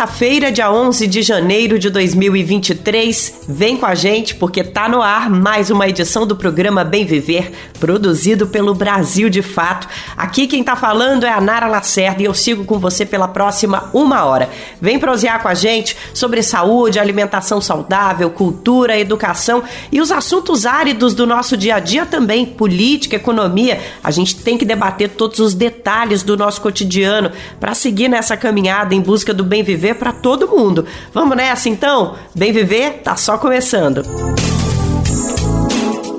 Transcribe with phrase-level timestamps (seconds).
[0.00, 3.40] Quarta-feira, dia 11 de janeiro de 2023.
[3.46, 7.52] Vem com a gente porque tá no ar mais uma edição do programa Bem Viver,
[7.78, 9.86] produzido pelo Brasil de Fato.
[10.16, 13.90] Aqui quem tá falando é a Nara Lacerda e eu sigo com você pela próxima
[13.92, 14.48] uma hora.
[14.80, 19.62] Vem prosear com a gente sobre saúde, alimentação saudável, cultura, educação
[19.92, 23.78] e os assuntos áridos do nosso dia a dia também, política, economia.
[24.02, 28.94] A gente tem que debater todos os detalhes do nosso cotidiano para seguir nessa caminhada
[28.94, 30.86] em busca do bem viver viver para todo mundo.
[31.12, 32.14] Vamos nessa então?
[32.34, 34.02] Bem viver tá só começando.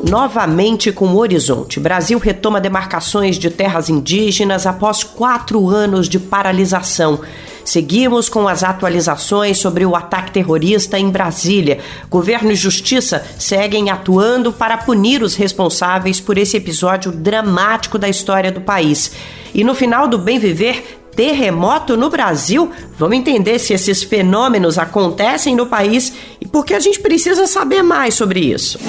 [0.08, 7.22] Novamente com o Horizonte, Brasil retoma demarcações de terras indígenas após quatro anos de paralisação.
[7.64, 11.80] Seguimos com as atualizações sobre o ataque terrorista em Brasília.
[12.10, 18.52] Governo e Justiça seguem atuando para punir os responsáveis por esse episódio dramático da história
[18.52, 19.12] do país.
[19.54, 22.72] E no final do Bem Viver, terremoto no Brasil?
[22.98, 27.84] Vamos entender se esses fenômenos acontecem no país e por que a gente precisa saber
[27.84, 28.80] mais sobre isso.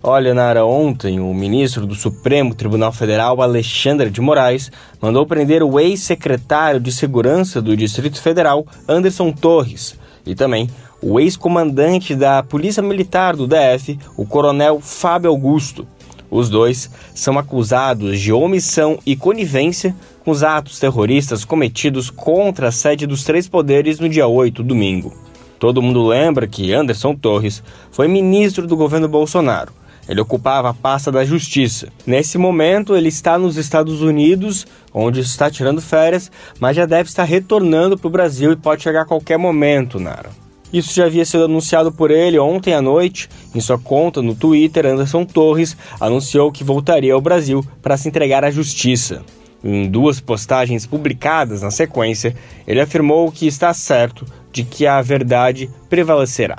[0.08, 4.70] Olha, Nara, ontem o ministro do Supremo Tribunal Federal, Alexandre de Moraes,
[5.02, 10.70] mandou prender o ex-secretário de Segurança do Distrito Federal, Anderson Torres, e também
[11.02, 15.84] o ex-comandante da Polícia Militar do DF, o coronel Fábio Augusto.
[16.30, 19.92] Os dois são acusados de omissão e conivência
[20.24, 25.12] com os atos terroristas cometidos contra a sede dos três poderes no dia 8, domingo.
[25.58, 29.72] Todo mundo lembra que Anderson Torres foi ministro do governo Bolsonaro
[30.08, 31.88] ele ocupava a pasta da Justiça.
[32.06, 36.30] Nesse momento, ele está nos Estados Unidos, onde está tirando férias,
[36.60, 40.30] mas já deve estar retornando para o Brasil e pode chegar a qualquer momento, Nara.
[40.72, 43.28] Isso já havia sido anunciado por ele ontem à noite.
[43.54, 48.44] Em sua conta no Twitter, Anderson Torres anunciou que voltaria ao Brasil para se entregar
[48.44, 49.22] à justiça.
[49.64, 52.36] Em duas postagens publicadas na sequência,
[52.66, 56.58] ele afirmou que está certo de que a verdade prevalecerá.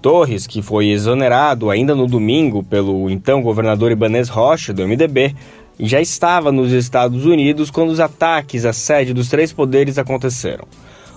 [0.00, 5.34] Torres, que foi exonerado ainda no domingo pelo então governador Ibanez Rocha, do MDB,
[5.80, 10.66] já estava nos Estados Unidos quando os ataques à sede dos três poderes aconteceram.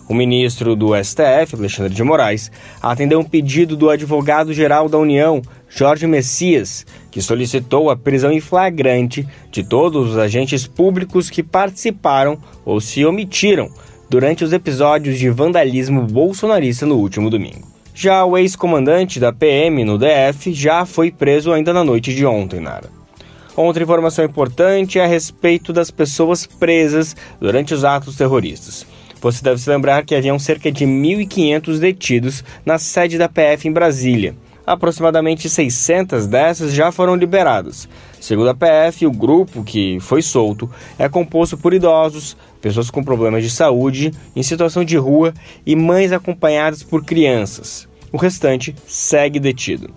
[0.10, 6.06] O ministro do STF, Alexandre de Moraes, atendeu um pedido do advogado-geral da União, Jorge
[6.06, 12.82] Messias, que solicitou a prisão em flagrante de todos os agentes públicos que participaram ou
[12.82, 13.70] se omitiram
[14.10, 17.71] durante os episódios de vandalismo bolsonarista no último domingo.
[17.94, 22.60] Já o ex-comandante da PM no DF já foi preso ainda na noite de ontem,
[22.60, 22.90] Nara.
[23.56, 28.86] Outra informação importante é a respeito das pessoas presas durante os atos terroristas.
[29.22, 33.72] Você deve se lembrar que haviam cerca de 1.500 detidos na sede da PF em
[33.72, 34.36] Brasília.
[34.66, 37.90] Aproximadamente 600 dessas já foram liberadas.
[38.20, 40.70] Segundo a PF, o grupo que foi solto
[41.00, 45.34] é composto por idosos, pessoas com problemas de saúde, em situação de rua
[45.66, 47.88] e mães acompanhadas por crianças.
[48.12, 49.90] O restante segue detido.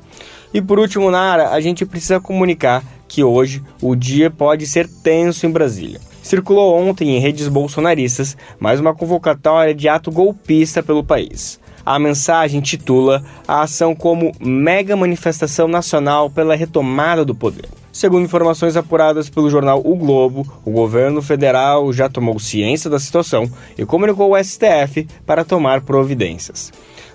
[0.55, 5.47] E por último, Nara, a gente precisa comunicar que hoje o dia pode ser tenso
[5.47, 6.01] em Brasília.
[6.23, 11.61] Circulou ontem em redes bolsonaristas mais uma convocatória de ato golpista pelo país.
[11.85, 17.69] A mensagem titula a ação como mega manifestação nacional pela retomada do poder.
[17.93, 23.49] Segundo informações apuradas pelo jornal O Globo, o governo federal já tomou ciência da situação
[23.79, 26.73] e comunicou ao STF para tomar providências.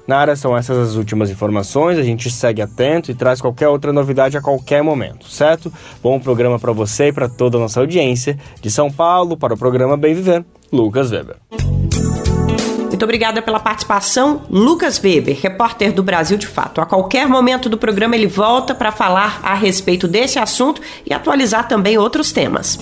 [0.10, 2.00] Nara, são essas as últimas informações.
[2.00, 5.72] A gente segue atento e traz qualquer outra novidade a qualquer momento, certo?
[6.02, 8.36] Bom programa para você e para toda a nossa audiência.
[8.60, 11.36] De São Paulo, para o programa Bem Viver, Lucas Weber.
[13.00, 16.82] Muito obrigada pela participação, Lucas Weber, repórter do Brasil de Fato.
[16.82, 21.66] A qualquer momento do programa ele volta para falar a respeito desse assunto e atualizar
[21.66, 22.78] também outros temas.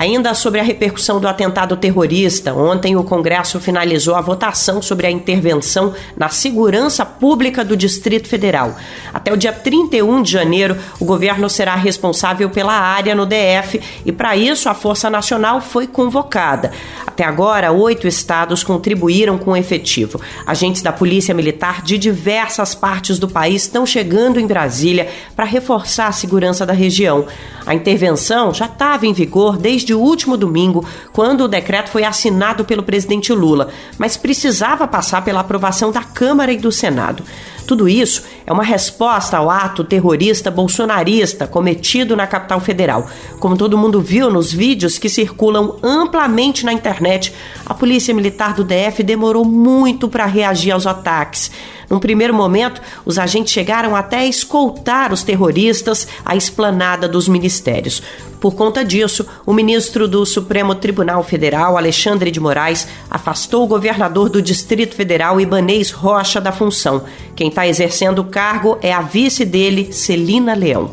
[0.00, 5.10] Ainda sobre a repercussão do atentado terrorista, ontem o Congresso finalizou a votação sobre a
[5.10, 8.76] intervenção na segurança pública do Distrito Federal.
[9.12, 14.10] Até o dia 31 de janeiro, o governo será responsável pela área no DF e,
[14.10, 16.72] para isso, a Força Nacional foi convocada.
[17.06, 20.18] Até agora, oito estados contribuíram com o efetivo.
[20.46, 26.06] Agentes da Polícia Militar de diversas partes do país estão chegando em Brasília para reforçar
[26.06, 27.26] a segurança da região.
[27.66, 32.64] A intervenção já estava em vigor desde o último domingo, quando o decreto foi assinado
[32.64, 37.22] pelo presidente Lula, mas precisava passar pela aprovação da Câmara e do Senado.
[37.70, 43.08] Tudo isso é uma resposta ao ato terrorista bolsonarista cometido na capital federal.
[43.38, 47.32] Como todo mundo viu nos vídeos que circulam amplamente na internet,
[47.64, 51.52] a Polícia Militar do DF demorou muito para reagir aos ataques.
[51.90, 58.00] Num primeiro momento, os agentes chegaram até a escoltar os terroristas à esplanada dos ministérios.
[58.40, 64.30] Por conta disso, o ministro do Supremo Tribunal Federal, Alexandre de Moraes, afastou o governador
[64.30, 67.02] do Distrito Federal, Ibanês Rocha, da função.
[67.34, 70.90] Quem está exercendo o cargo é a vice dele, Celina Leão.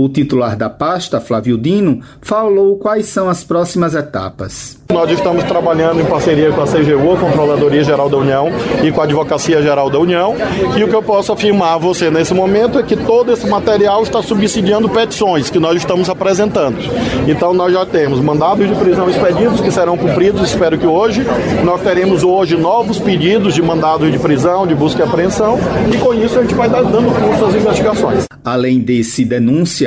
[0.00, 4.78] O titular da pasta, Flávio Dino, falou quais são as próximas etapas.
[4.90, 8.48] Nós estamos trabalhando em parceria com a CGU, a Controladoria Geral da União,
[8.82, 10.36] e com a Advocacia Geral da União.
[10.76, 14.02] E o que eu posso afirmar a você nesse momento é que todo esse material
[14.04, 16.78] está subsidiando petições que nós estamos apresentando.
[17.26, 21.26] Então nós já temos mandados de prisão expedidos que serão cumpridos, espero que hoje.
[21.64, 25.58] Nós teremos hoje novos pedidos de mandados de prisão, de busca e apreensão,
[25.92, 28.24] e com isso a gente vai dando curso às investigações.
[28.42, 29.22] Além desse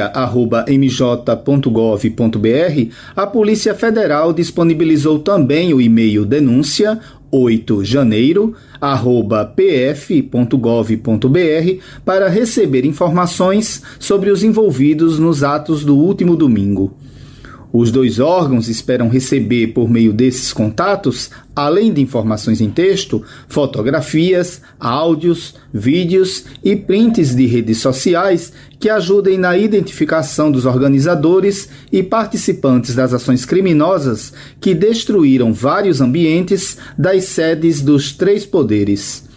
[0.08, 7.00] denúncia@mj.gov.br, a Polícia Federal disponibilizou também o e-mail denúncia
[7.32, 8.54] 8 janeiro
[9.46, 10.52] pf.gov.br
[12.04, 16.94] para receber informações sobre os envolvidos nos atos do último domingo.
[17.74, 24.62] Os dois órgãos esperam receber, por meio desses contatos, além de informações em texto, fotografias,
[24.78, 32.94] áudios, vídeos e prints de redes sociais que ajudem na identificação dos organizadores e participantes
[32.94, 39.30] das ações criminosas que destruíram vários ambientes das sedes dos três poderes.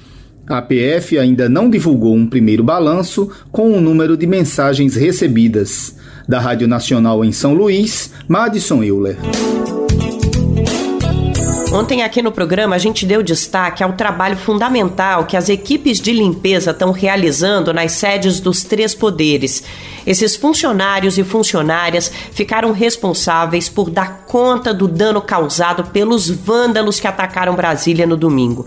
[0.46, 5.94] A PF ainda não divulgou um primeiro balanço com o número de mensagens recebidas.
[6.26, 9.18] Da Rádio Nacional em São Luís, Madison Euler.
[11.74, 16.12] Ontem aqui no programa a gente deu destaque ao trabalho fundamental que as equipes de
[16.12, 19.64] limpeza estão realizando nas sedes dos três poderes.
[20.06, 27.08] Esses funcionários e funcionárias ficaram responsáveis por dar conta do dano causado pelos vândalos que
[27.08, 28.64] atacaram Brasília no domingo.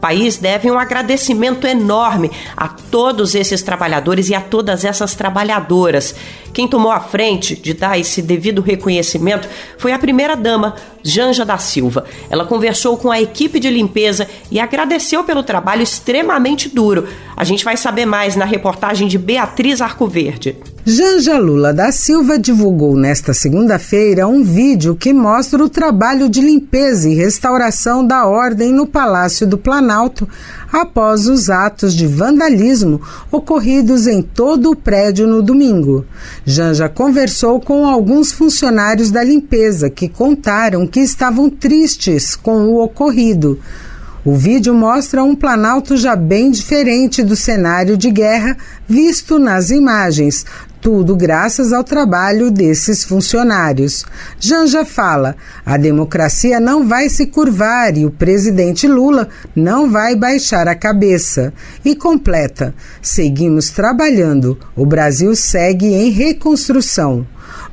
[0.00, 6.14] País deve um agradecimento enorme a todos esses trabalhadores e a todas essas trabalhadoras
[6.52, 12.04] Quem tomou a frente de dar esse devido reconhecimento foi a primeira-dama, Janja da Silva.
[12.30, 17.06] Ela conversou com a equipe de limpeza e agradeceu pelo trabalho extremamente duro.
[17.36, 20.56] A gente vai saber mais na reportagem de Beatriz Arcoverde.
[20.84, 27.08] Janja Lula da Silva divulgou nesta segunda-feira um vídeo que mostra o trabalho de limpeza
[27.08, 29.87] e restauração da ordem no Palácio do Planalto
[30.72, 36.04] após os atos de vandalismo ocorridos em todo o prédio no domingo.
[36.44, 43.58] Janja conversou com alguns funcionários da limpeza que contaram que estavam tristes com o ocorrido.
[44.24, 50.44] O vídeo mostra um Planalto já bem diferente do cenário de guerra visto nas imagens,
[50.80, 54.04] tudo graças ao trabalho desses funcionários.
[54.38, 60.68] Janja fala: a democracia não vai se curvar e o presidente Lula não vai baixar
[60.68, 61.52] a cabeça.
[61.84, 67.26] E completa: seguimos trabalhando, o Brasil segue em reconstrução.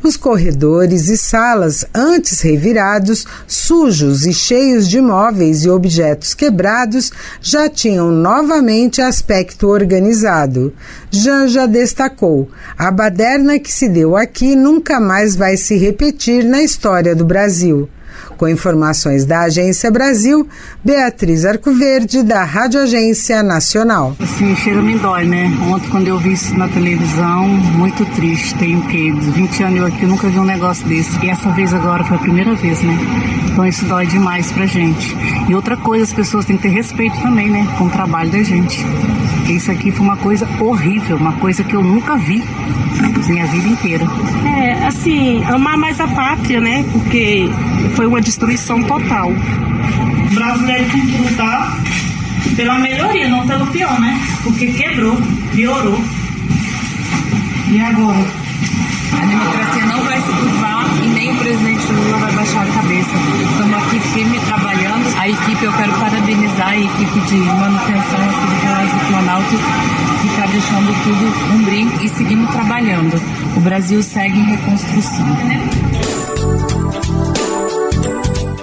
[0.06, 7.68] Os corredores e salas, antes revirados, sujos e cheios de móveis e objetos quebrados, já
[7.68, 10.72] tinham novamente aspecto organizado.
[11.10, 12.48] Janja destacou:
[12.78, 17.90] a baderna que se deu aqui nunca mais vai se repetir na história do Brasil.
[18.38, 20.48] Com informações da Agência Brasil,
[20.84, 24.16] Beatriz Arcoverde, da Rádio Agência Nacional.
[24.38, 25.52] Sim, cheiro me dói, né?
[25.68, 28.56] Ontem, quando eu vi isso na televisão, muito triste.
[28.56, 29.12] Tem o quê?
[29.12, 31.18] 20 anos eu aqui, eu nunca vi um negócio desse.
[31.26, 32.98] E essa vez agora foi a primeira vez, né?
[33.52, 35.16] Então isso dói demais pra gente.
[35.48, 37.68] E outra coisa, as pessoas têm que ter respeito também, né?
[37.78, 38.86] Com o trabalho da gente.
[39.46, 42.44] Porque isso aqui foi uma coisa horrível, uma coisa que eu nunca vi
[43.28, 44.04] minha vida inteira.
[44.44, 46.84] É, assim, amar mais a pátria, né?
[46.92, 47.48] Porque
[47.94, 49.30] foi uma destruição total.
[49.30, 51.80] O brasileiro tem que lutar
[52.56, 54.20] pela melhoria, não pelo pior, né?
[54.42, 55.16] Porque quebrou,
[55.54, 56.04] piorou.
[57.70, 58.45] E agora?
[59.22, 63.12] A democracia não vai se curvar e nem o presidente Lula vai baixar a cabeça.
[63.52, 65.18] Estamos aqui firme trabalhando.
[65.18, 69.56] A equipe, eu quero parabenizar a equipe de manutenção aqui do Palácio do Planalto,
[70.22, 73.22] que está deixando tudo um brinco e seguimos trabalhando.
[73.56, 76.15] O Brasil segue em reconstrução.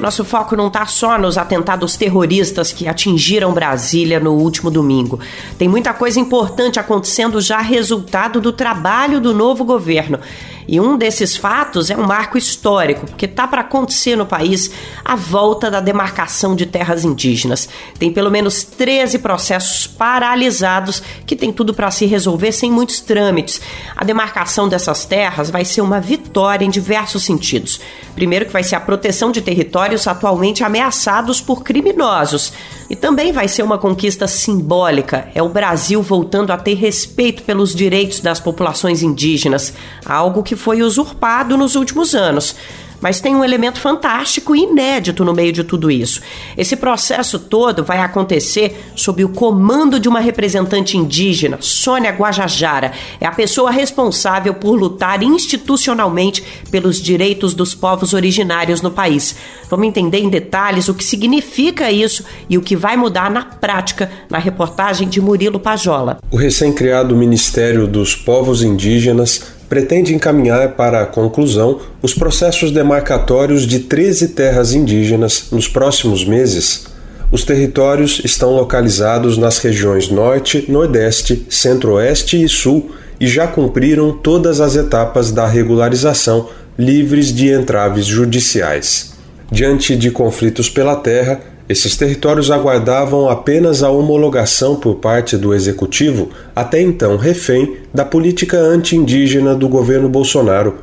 [0.02, 5.20] Nosso foco não está só nos atentados terroristas que atingiram Brasília no último domingo.
[5.56, 10.18] Tem muita coisa importante acontecendo já resultado do trabalho do novo governo.
[10.66, 14.70] E um desses fatos é um marco histórico, porque está para acontecer no país
[15.04, 17.68] a volta da demarcação de terras indígenas.
[17.98, 23.60] Tem pelo menos 13 processos paralisados que tem tudo para se resolver sem muitos trâmites.
[23.96, 27.80] A demarcação dessas terras vai ser uma vitória em diversos sentidos.
[28.14, 32.52] Primeiro, que vai ser a proteção de territórios atualmente ameaçados por criminosos.
[32.90, 35.28] E também vai ser uma conquista simbólica.
[35.34, 39.72] É o Brasil voltando a ter respeito pelos direitos das populações indígenas,
[40.04, 42.54] algo que que foi usurpado nos últimos anos.
[43.00, 46.20] Mas tem um elemento fantástico e inédito no meio de tudo isso.
[46.56, 52.92] Esse processo todo vai acontecer sob o comando de uma representante indígena, Sônia Guajajara.
[53.18, 59.34] É a pessoa responsável por lutar institucionalmente pelos direitos dos povos originários no país.
[59.68, 64.12] Vamos entender em detalhes o que significa isso e o que vai mudar na prática
[64.30, 66.18] na reportagem de Murilo Pajola.
[66.30, 73.78] O recém-criado Ministério dos Povos Indígenas pretende encaminhar para a conclusão os processos demarcatórios de
[73.78, 76.84] 13 terras indígenas nos próximos meses.
[77.30, 84.60] Os territórios estão localizados nas regiões Norte, Nordeste, Centro-Oeste e Sul e já cumpriram todas
[84.60, 89.14] as etapas da regularização, livres de entraves judiciais.
[89.50, 96.30] Diante de conflitos pela terra, esses territórios aguardavam apenas a homologação por parte do executivo,
[96.54, 100.76] até então refém da política anti-indígena do governo Bolsonaro.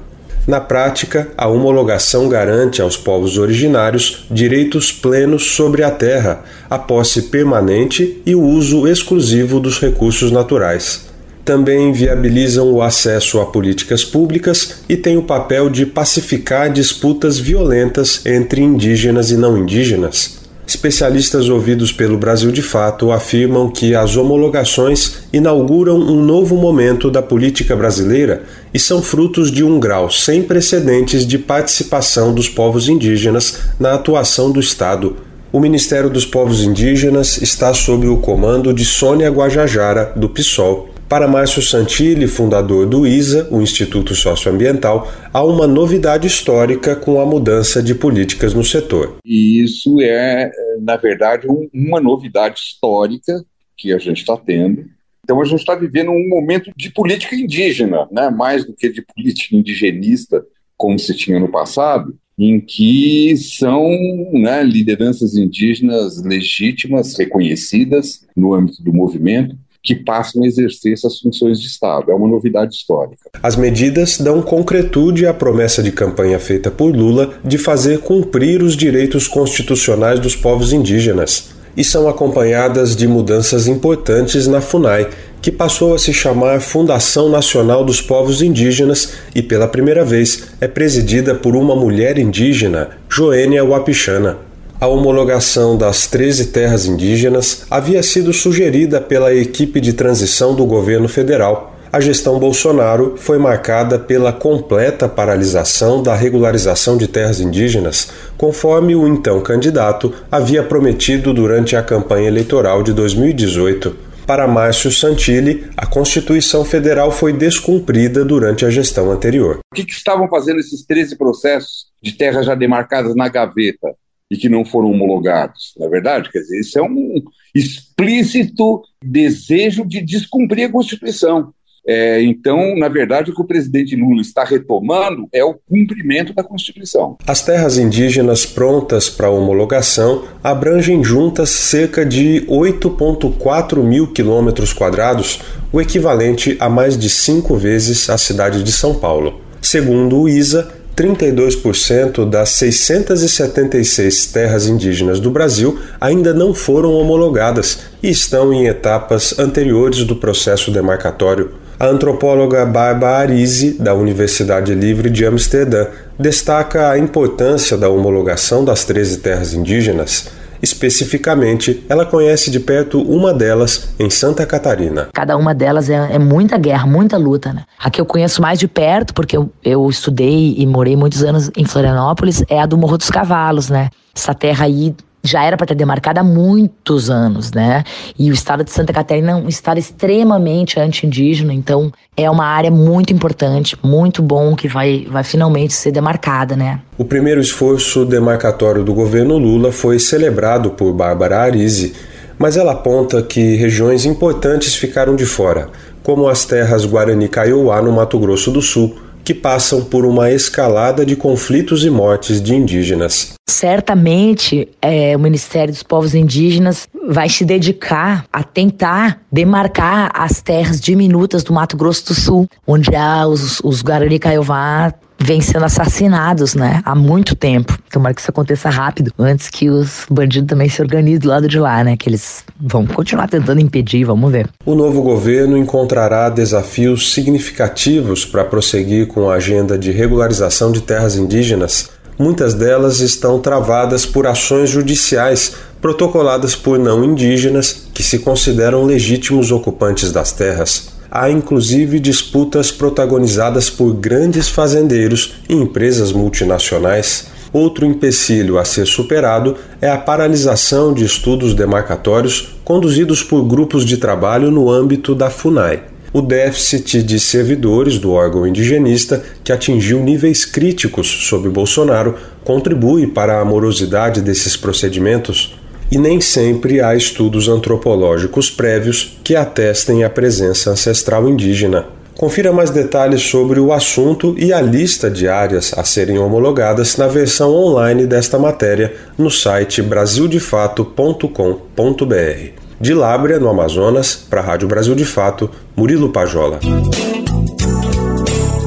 [0.48, 7.24] Na prática, a homologação garante aos povos originários direitos plenos sobre a terra, a posse
[7.24, 11.09] permanente e o uso exclusivo dos recursos naturais
[11.50, 18.24] também viabilizam o acesso a políticas públicas e têm o papel de pacificar disputas violentas
[18.24, 20.38] entre indígenas e não indígenas.
[20.69, 27.23] Especialistas ouvidos pelo Brasil de Fato afirmam que as homologações inauguram um novo momento da
[27.23, 33.61] política brasileira e são frutos de um grau sem precedentes de participação dos povos indígenas
[33.79, 35.15] na atuação do Estado.
[35.51, 41.27] O Ministério dos Povos Indígenas está sob o comando de Sônia Guajajara, do PSOL, para
[41.27, 47.81] Márcio Santilli, fundador do ISA, o Instituto Socioambiental, há uma novidade histórica com a mudança
[47.81, 49.17] de políticas no setor.
[49.25, 53.43] E isso é, na verdade, um, uma novidade histórica
[53.75, 54.85] que a gente está tendo.
[55.23, 58.29] Então a gente está vivendo um momento de política indígena, né?
[58.29, 60.45] mais do que de política indigenista,
[60.77, 63.89] como se tinha no passado, em que são
[64.31, 71.59] né, lideranças indígenas legítimas, reconhecidas no âmbito do movimento, que passam a exercer essas funções
[71.59, 72.12] de Estado.
[72.12, 73.29] É uma novidade histórica.
[73.41, 78.75] As medidas dão concretude à promessa de campanha feita por Lula de fazer cumprir os
[78.75, 81.50] direitos constitucionais dos povos indígenas.
[81.77, 85.07] E são acompanhadas de mudanças importantes na FUNAI,
[85.41, 90.67] que passou a se chamar Fundação Nacional dos Povos Indígenas e, pela primeira vez, é
[90.67, 94.48] presidida por uma mulher indígena, Joênia Wapichana.
[94.81, 101.09] A homologação das 13 terras indígenas havia sido sugerida pela equipe de transição do governo
[101.09, 101.75] federal.
[101.91, 109.05] A gestão Bolsonaro foi marcada pela completa paralisação da regularização de terras indígenas, conforme o
[109.05, 113.93] então candidato havia prometido durante a campanha eleitoral de 2018.
[114.25, 119.59] Para Márcio Santilli, a Constituição Federal foi descumprida durante a gestão anterior.
[119.74, 123.89] O que, que estavam fazendo esses 13 processos de terras já demarcadas na gaveta?
[124.29, 125.74] E que não foram homologados.
[125.77, 127.21] Na é verdade, quer dizer, isso é um
[127.53, 131.53] explícito desejo de descumprir a Constituição.
[131.88, 136.43] É, então, na verdade, o que o presidente Lula está retomando é o cumprimento da
[136.43, 137.17] Constituição.
[137.25, 145.81] As terras indígenas prontas para homologação abrangem juntas cerca de 8,4 mil quilômetros quadrados, o
[145.81, 149.41] equivalente a mais de cinco vezes a cidade de São Paulo.
[149.62, 158.09] Segundo o ISA, 32% das 676 terras indígenas do Brasil ainda não foram homologadas e
[158.09, 161.51] estão em etapas anteriores do processo demarcatório.
[161.79, 165.87] A antropóloga Barbara Arisi, da Universidade Livre de Amsterdã,
[166.19, 170.27] destaca a importância da homologação das 13 terras indígenas
[170.61, 175.09] Especificamente, ela conhece de perto uma delas em Santa Catarina.
[175.13, 177.63] Cada uma delas é, é muita guerra, muita luta, né?
[177.77, 181.49] A que eu conheço mais de perto, porque eu, eu estudei e morei muitos anos
[181.55, 183.89] em Florianópolis, é a do Morro dos Cavalos, né?
[184.15, 187.83] Essa terra aí já era para ter demarcada há muitos anos, né?
[188.17, 192.71] E o estado de Santa Catarina é um estado extremamente anti-indígena, então é uma área
[192.71, 196.79] muito importante, muito bom que vai, vai finalmente ser demarcada, né?
[196.97, 201.93] O primeiro esforço demarcatório do governo Lula foi celebrado por Bárbara Arisi,
[202.38, 205.69] mas ela aponta que regiões importantes ficaram de fora,
[206.01, 211.15] como as terras Guarani-Kaiowá no Mato Grosso do Sul, que passam por uma escalada de
[211.15, 213.34] conflitos e mortes de indígenas.
[213.49, 220.79] Certamente, é, o Ministério dos Povos Indígenas vai se dedicar a tentar demarcar as terras
[220.79, 226.55] diminutas do Mato Grosso do Sul, onde há os, os Guarani Kaiowá vêm sendo assassinados,
[226.55, 226.82] né?
[226.86, 227.77] Há muito tempo.
[227.91, 231.60] Tomara que isso aconteça rápido, antes que os bandidos também se organizem do lado de
[231.60, 231.97] lá, né?
[231.97, 234.47] Que eles vão continuar tentando impedir, vamos ver.
[234.65, 241.15] O novo governo encontrará desafios significativos para prosseguir com a agenda de regularização de terras
[241.15, 241.89] indígenas.
[242.17, 249.51] Muitas delas estão travadas por ações judiciais protocoladas por não indígenas que se consideram legítimos
[249.51, 257.28] ocupantes das terras há inclusive disputas protagonizadas por grandes fazendeiros e empresas multinacionais.
[257.52, 263.98] Outro empecilho a ser superado é a paralisação de estudos demarcatórios conduzidos por grupos de
[263.98, 265.84] trabalho no âmbito da FUNAI.
[266.12, 273.39] O déficit de servidores do órgão indigenista, que atingiu níveis críticos sob Bolsonaro, contribui para
[273.39, 275.59] a morosidade desses procedimentos
[275.91, 281.86] e nem sempre há estudos antropológicos prévios que atestem a presença ancestral indígena.
[282.15, 287.08] Confira mais detalhes sobre o assunto e a lista de áreas a serem homologadas na
[287.08, 292.60] versão online desta matéria no site brasildefato.com.br.
[292.82, 296.60] De Lábrea, no Amazonas, para a Rádio Brasil de Fato, Murilo Pajola.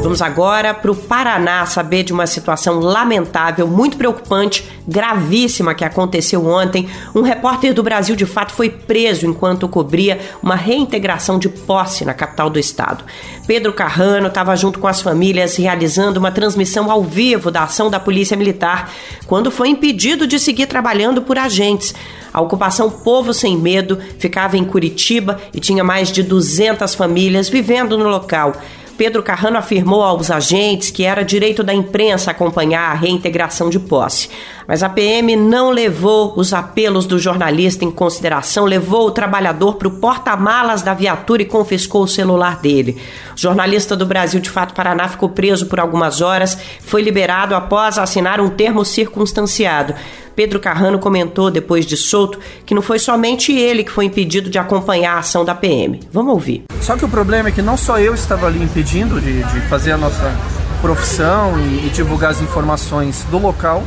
[0.03, 6.45] Vamos agora para o Paraná saber de uma situação lamentável, muito preocupante, gravíssima que aconteceu
[6.45, 6.89] ontem.
[7.15, 12.13] Um repórter do Brasil de Fato foi preso enquanto cobria uma reintegração de posse na
[12.13, 13.05] capital do estado.
[13.47, 18.01] Pedro Carrano estava junto com as famílias realizando uma transmissão ao vivo da ação da
[18.01, 18.91] Polícia Militar
[19.29, 21.95] quando foi impedido de seguir trabalhando por agentes.
[22.35, 27.97] A ocupação Povo Sem Medo ficava em Curitiba e tinha mais de 200 famílias vivendo
[27.97, 28.55] no local.
[28.97, 34.29] Pedro Carrano afirmou aos agentes que era direito da imprensa acompanhar a reintegração de posse.
[34.67, 39.89] Mas a PM não levou os apelos do jornalista em consideração, levou o trabalhador para
[39.89, 43.01] o porta-malas da viatura e confiscou o celular dele.
[43.35, 47.99] O jornalista do Brasil de Fato Paraná ficou preso por algumas horas, foi liberado após
[47.99, 49.95] assinar um termo circunstanciado.
[50.35, 54.59] Pedro Carrano comentou depois de solto que não foi somente ele que foi impedido de
[54.59, 56.01] acompanhar a ação da PM.
[56.13, 56.65] Vamos ouvir.
[56.81, 59.93] Só que o problema é que não só eu estava ali impedindo de, de fazer
[59.93, 60.35] a nossa
[60.81, 63.85] profissão e, e divulgar as informações do local,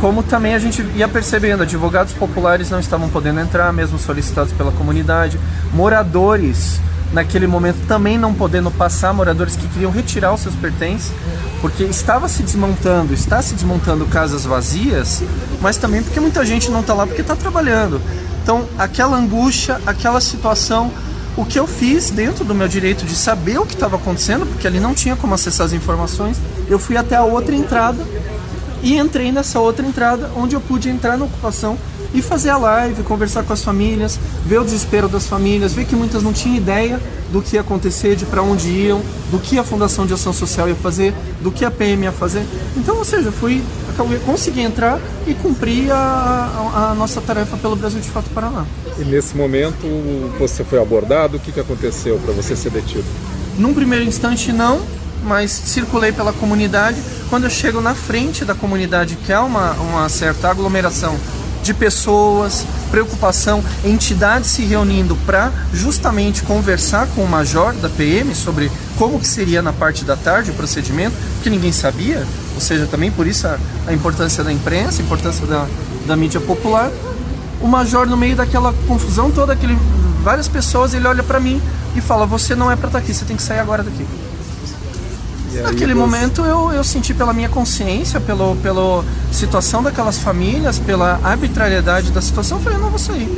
[0.00, 4.72] como também a gente ia percebendo, advogados populares não estavam podendo entrar, mesmo solicitados pela
[4.72, 5.38] comunidade,
[5.72, 6.80] moradores
[7.12, 11.12] naquele momento também não podendo passar, moradores que queriam retirar os seus pertences,
[11.60, 15.22] porque estava se desmontando, está se desmontando casas vazias,
[15.60, 18.00] mas também porque muita gente não está lá porque está trabalhando.
[18.42, 20.90] Então, aquela angústia, aquela situação,
[21.36, 24.66] o que eu fiz dentro do meu direito de saber o que estava acontecendo, porque
[24.66, 26.36] ali não tinha como acessar as informações,
[26.68, 28.06] eu fui até a outra entrada
[28.82, 31.76] e entrei nessa outra entrada onde eu pude entrar na ocupação
[32.12, 35.94] e fazer a live, conversar com as famílias, ver o desespero das famílias, ver que
[35.94, 39.64] muitas não tinham ideia do que ia acontecer, de para onde iam, do que a
[39.64, 42.44] Fundação de Ação Social ia fazer, do que a PM ia fazer.
[42.76, 43.62] Então, ou seja, fui
[44.24, 48.64] consegui entrar e cumprir a, a, a, nossa tarefa pelo Brasil de Fato Paraná.
[48.98, 49.86] E nesse momento
[50.38, 51.36] você foi abordado?
[51.36, 53.04] O que, que aconteceu para você ser detido?
[53.58, 54.80] Num primeiro instante não,
[55.22, 57.00] mas circulei pela comunidade.
[57.28, 61.18] Quando eu chego na frente da comunidade, que é uma, uma certa aglomeração
[61.62, 68.70] de pessoas, preocupação, entidades se reunindo para justamente conversar com o major da PM sobre
[68.96, 73.10] como que seria na parte da tarde o procedimento, que ninguém sabia, ou seja, também
[73.10, 75.66] por isso a, a importância da imprensa, a importância da,
[76.06, 76.90] da mídia popular.
[77.60, 79.76] O major, no meio daquela confusão toda, aquele,
[80.22, 81.60] várias pessoas, ele olha para mim
[81.94, 84.06] e fala: Você não é para estar tá aqui, você tem que sair agora daqui.
[85.62, 92.12] Naquele momento eu, eu senti pela minha consciência, pelo, pela situação daquelas famílias, pela arbitrariedade
[92.12, 93.28] da situação, eu falei, não vou sair.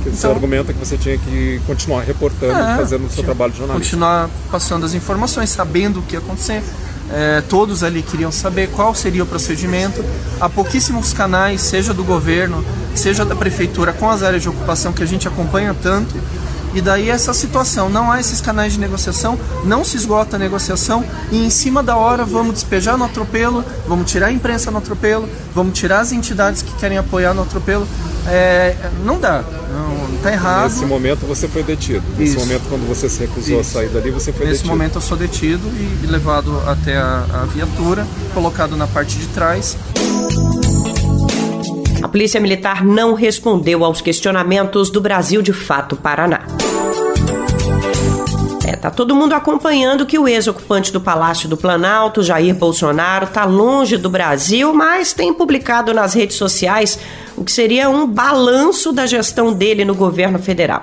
[0.00, 3.58] Então, você argumenta que você tinha que continuar reportando, é, fazendo o seu trabalho de
[3.58, 3.90] jornalista.
[3.90, 6.62] Continuar passando as informações, sabendo o que ia acontecer.
[7.10, 10.04] É, todos ali queriam saber qual seria o procedimento.
[10.40, 15.02] Há pouquíssimos canais, seja do governo, seja da prefeitura, com as áreas de ocupação que
[15.02, 16.14] a gente acompanha tanto.
[16.74, 21.04] E daí essa situação, não há esses canais de negociação, não se esgota a negociação
[21.30, 25.28] e em cima da hora vamos despejar no atropelo, vamos tirar a imprensa no atropelo,
[25.54, 27.86] vamos tirar as entidades que querem apoiar no atropelo.
[28.26, 30.70] É, não dá, não está errado.
[30.70, 32.04] Nesse momento você foi detido.
[32.16, 32.40] Nesse Isso.
[32.40, 33.78] momento quando você se recusou Isso.
[33.78, 34.62] a sair dali, você foi Nesse detido.
[34.62, 35.68] Nesse momento eu sou detido
[36.02, 39.76] e levado até a, a viatura, colocado na parte de trás.
[42.12, 46.42] Polícia Militar não respondeu aos questionamentos do Brasil de Fato Paraná.
[48.66, 53.46] É, tá todo mundo acompanhando que o ex-ocupante do Palácio do Planalto, Jair Bolsonaro, tá
[53.46, 56.98] longe do Brasil, mas tem publicado nas redes sociais
[57.34, 60.82] o que seria um balanço da gestão dele no governo federal.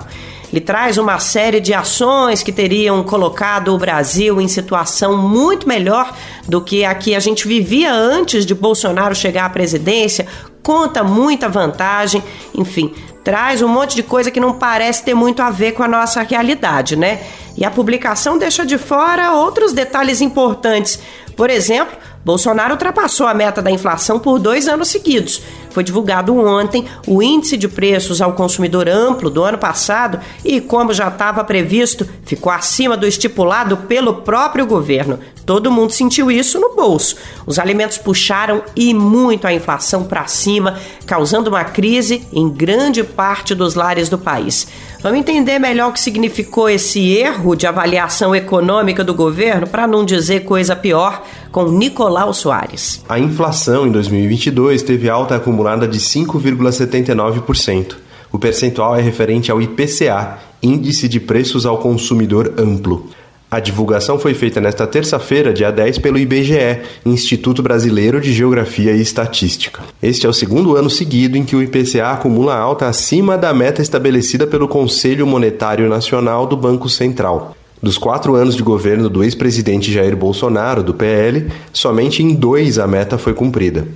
[0.52, 6.12] Ele traz uma série de ações que teriam colocado o Brasil em situação muito melhor
[6.48, 10.26] do que a que a gente vivia antes de Bolsonaro chegar à presidência,
[10.62, 12.22] conta muita vantagem,
[12.54, 12.94] enfim,
[13.24, 16.22] traz um monte de coisa que não parece ter muito a ver com a nossa
[16.22, 17.20] realidade, né?
[17.56, 20.98] E a publicação deixa de fora outros detalhes importantes.
[21.36, 25.42] Por exemplo, Bolsonaro ultrapassou a meta da inflação por dois anos seguidos.
[25.70, 30.92] Foi divulgado ontem o índice de preços ao consumidor amplo do ano passado e, como
[30.92, 35.18] já estava previsto, ficou acima do estipulado pelo próprio governo.
[35.46, 37.16] Todo mundo sentiu isso no bolso.
[37.46, 43.54] Os alimentos puxaram e muito a inflação para cima, causando uma crise em grande parte
[43.54, 44.68] dos lares do país.
[45.02, 50.04] Vamos entender melhor o que significou esse erro de avaliação econômica do governo, para não
[50.04, 53.02] dizer coisa pior, com Nicolau Soares.
[53.08, 57.96] A inflação em 2022 teve alta acumulada de 5,79%.
[58.32, 63.08] O percentual é referente ao IPCA, Índice de Preços ao Consumidor Amplo.
[63.50, 69.00] A divulgação foi feita nesta terça-feira, dia 10, pelo IBGE, Instituto Brasileiro de Geografia e
[69.00, 69.82] Estatística.
[70.00, 73.82] Este é o segundo ano seguido em que o IPCA acumula alta acima da meta
[73.82, 77.56] estabelecida pelo Conselho Monetário Nacional do Banco Central.
[77.82, 82.86] Dos quatro anos de governo do ex-presidente Jair Bolsonaro, do PL, somente em dois a
[82.86, 83.88] meta foi cumprida.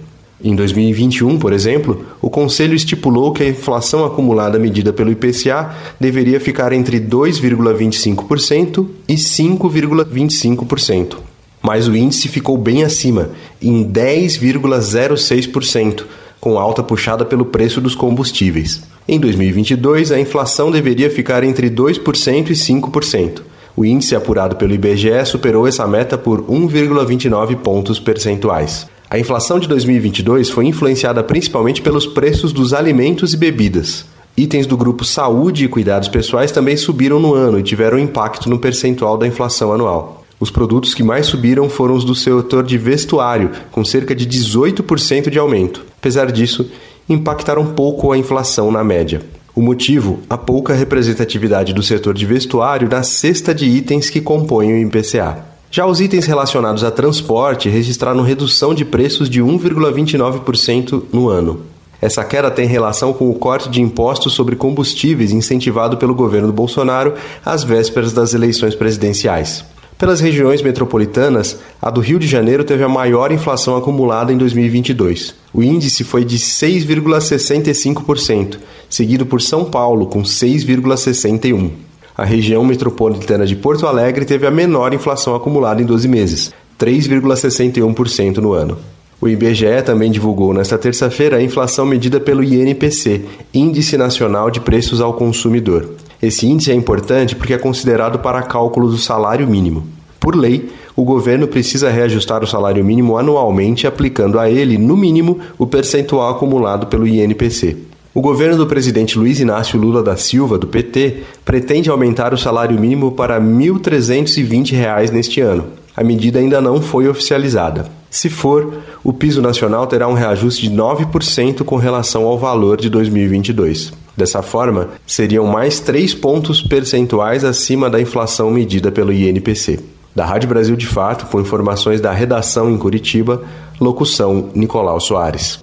[0.45, 6.39] Em 2021, por exemplo, o Conselho estipulou que a inflação acumulada medida pelo IPCA deveria
[6.39, 11.17] ficar entre 2,25% e 5,25%.
[11.63, 13.31] Mas o índice ficou bem acima,
[13.63, 16.05] em 10,06%,
[16.39, 18.83] com alta puxada pelo preço dos combustíveis.
[19.09, 23.41] Em 2022, a inflação deveria ficar entre 2% e 5%.
[23.75, 28.93] O índice apurado pelo IBGE superou essa meta por 1,29 pontos percentuais.
[29.15, 34.05] A inflação de 2022 foi influenciada principalmente pelos preços dos alimentos e bebidas.
[34.37, 38.59] Itens do grupo saúde e cuidados pessoais também subiram no ano e tiveram impacto no
[38.59, 40.25] percentual da inflação anual.
[40.41, 45.31] Os produtos que mais subiram foram os do setor de vestuário, com cerca de 18%
[45.31, 45.85] de aumento.
[45.97, 46.69] Apesar disso,
[47.09, 49.23] impactaram pouco a inflação na média.
[49.55, 54.73] O motivo, a pouca representatividade do setor de vestuário na cesta de itens que compõem
[54.73, 55.54] o IPCA.
[55.75, 61.63] Já os itens relacionados a transporte registraram redução de preços de 1,29% no ano.
[62.01, 67.15] Essa queda tem relação com o corte de impostos sobre combustíveis incentivado pelo governo Bolsonaro
[67.45, 69.65] às vésperas das eleições presidenciais.
[69.99, 75.35] Pelas regiões metropolitanas, a do Rio de Janeiro teve a maior inflação acumulada em 2022.
[75.53, 78.59] O índice foi de 6,65%,
[78.89, 81.73] seguido por São Paulo, com 6,61%.
[82.17, 88.37] A região metropolitana de Porto Alegre teve a menor inflação acumulada em 12 meses, 3,61%
[88.37, 88.79] no ano.
[89.21, 95.01] O IBGE também divulgou nesta terça-feira a inflação medida pelo INPC, Índice Nacional de Preços
[95.01, 95.91] ao Consumidor.
[96.23, 99.85] Esse índice é importante porque é considerado para cálculo do salário mínimo.
[100.21, 105.41] Por lei, o governo precisa reajustar o salário mínimo anualmente, aplicando a ele, no mínimo,
[105.59, 107.77] o percentual acumulado pelo INPC.
[108.15, 112.79] O governo do presidente Luiz Inácio Lula da Silva, do PT, pretende aumentar o salário
[112.79, 115.65] mínimo para R$ 1.320 neste ano.
[115.97, 117.87] A medida ainda não foi oficializada.
[118.09, 122.89] Se for, o piso nacional terá um reajuste de 9% com relação ao valor de
[122.89, 123.93] 2022.
[124.17, 129.81] Dessa forma, seriam mais 3 pontos percentuais acima da inflação medida pelo INPC.
[130.15, 133.43] Da Rádio Brasil de Fato, com informações da redação em Curitiba,
[133.81, 135.59] locução Nicolau Soares.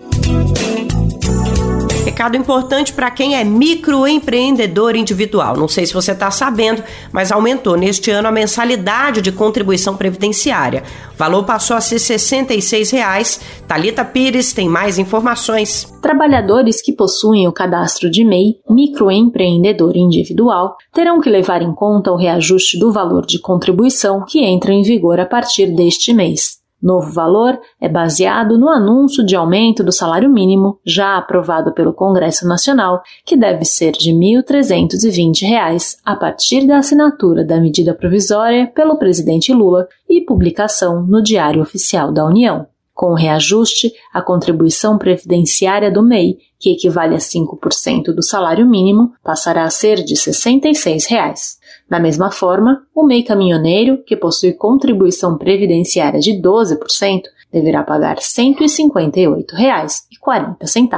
[2.22, 5.58] Recado importante para quem é microempreendedor individual.
[5.58, 10.84] Não sei se você está sabendo, mas aumentou neste ano a mensalidade de contribuição previdenciária.
[11.16, 13.42] O valor passou a ser 66 reais.
[13.68, 15.92] Talita Pires tem mais informações.
[16.00, 22.18] Trabalhadores que possuem o cadastro de MEI, microempreendedor individual, terão que levar em conta o
[22.18, 26.61] reajuste do valor de contribuição que entra em vigor a partir deste mês.
[26.82, 32.48] Novo valor é baseado no anúncio de aumento do salário mínimo já aprovado pelo Congresso
[32.48, 38.98] Nacional, que deve ser de R$ 1.320 a partir da assinatura da medida provisória pelo
[38.98, 42.66] presidente Lula e publicação no Diário Oficial da União.
[42.94, 49.14] Com o reajuste, a contribuição previdenciária do MEI, que equivale a 5% do salário mínimo,
[49.24, 51.58] passará a ser de 66 reais.
[51.92, 58.22] Da mesma forma, o MEI caminhoneiro, que possui contribuição previdenciária de 12%, deverá pagar R$
[58.22, 60.98] 158,40.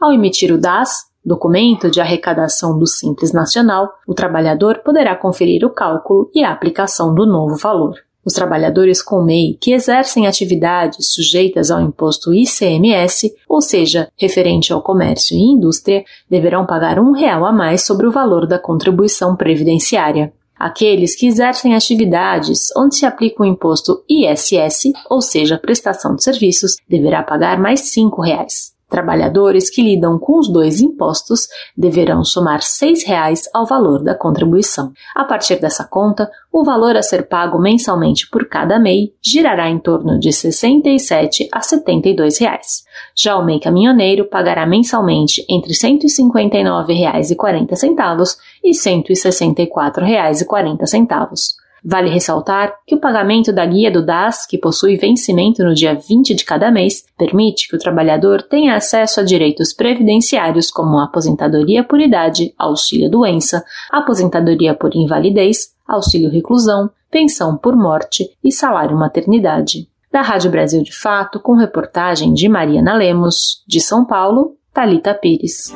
[0.00, 5.70] Ao emitir o DAS, documento de arrecadação do Simples Nacional, o trabalhador poderá conferir o
[5.70, 7.94] cálculo e a aplicação do novo valor.
[8.28, 14.82] Os trabalhadores com MEI que exercem atividades sujeitas ao imposto ICMS, ou seja, referente ao
[14.82, 20.30] comércio e indústria, deverão pagar um real a mais sobre o valor da contribuição previdenciária.
[20.58, 26.76] Aqueles que exercem atividades onde se aplica o imposto ISS, ou seja, prestação de serviços,
[26.86, 28.77] deverá pagar mais cinco reais.
[28.88, 31.46] Trabalhadores que lidam com os dois impostos
[31.76, 34.94] deverão somar R$ 6,00 ao valor da contribuição.
[35.14, 39.78] A partir dessa conta, o valor a ser pago mensalmente por cada MEI girará em
[39.78, 42.82] torno de R$ 67 a 72 reais.
[43.14, 51.67] Já o MEI caminhoneiro pagará mensalmente entre R$ 159,40 e R$ 164,40.
[51.84, 56.34] Vale ressaltar que o pagamento da guia do DAS, que possui vencimento no dia 20
[56.34, 62.00] de cada mês, permite que o trabalhador tenha acesso a direitos previdenciários como aposentadoria por
[62.00, 69.88] idade, auxílio doença, aposentadoria por invalidez, auxílio reclusão, pensão por morte e salário maternidade.
[70.10, 75.72] Da Rádio Brasil de Fato, com reportagem de Mariana Lemos, de São Paulo, Talita Pires.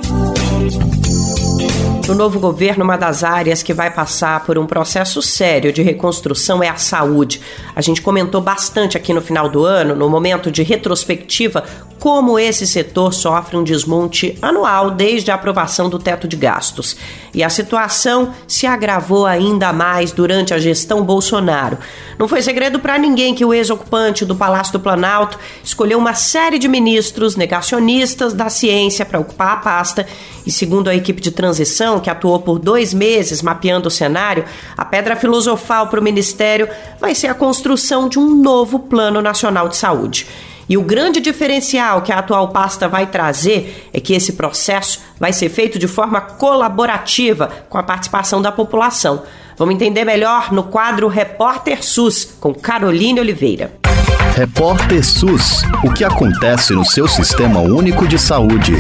[2.09, 6.61] No novo governo, uma das áreas que vai passar por um processo sério de reconstrução
[6.62, 7.41] é a saúde.
[7.77, 11.65] A gente comentou bastante aqui no final do ano, no momento de retrospectiva,
[12.03, 16.97] como esse setor sofre um desmonte anual desde a aprovação do teto de gastos.
[17.33, 21.79] E a situação se agravou ainda mais durante a gestão Bolsonaro.
[22.19, 26.59] Não foi segredo para ninguém que o ex-ocupante do Palácio do Planalto escolheu uma série
[26.59, 30.05] de ministros negacionistas da ciência para ocupar a pasta.
[30.45, 34.44] E segundo a equipe de transição, que atuou por dois meses mapeando o cenário,
[34.76, 36.68] a pedra filosofal para o ministério
[37.00, 40.26] vai ser a construção de um novo Plano Nacional de Saúde.
[40.68, 45.33] E o grande diferencial que a atual pasta vai trazer é que esse processo vai
[45.33, 49.22] ser feito de forma colaborativa com a participação da população.
[49.59, 53.72] Vamos entender melhor no quadro Repórter SUS com Caroline Oliveira.
[54.35, 55.62] Repórter SUS.
[55.85, 58.74] O que acontece no seu sistema único de saúde?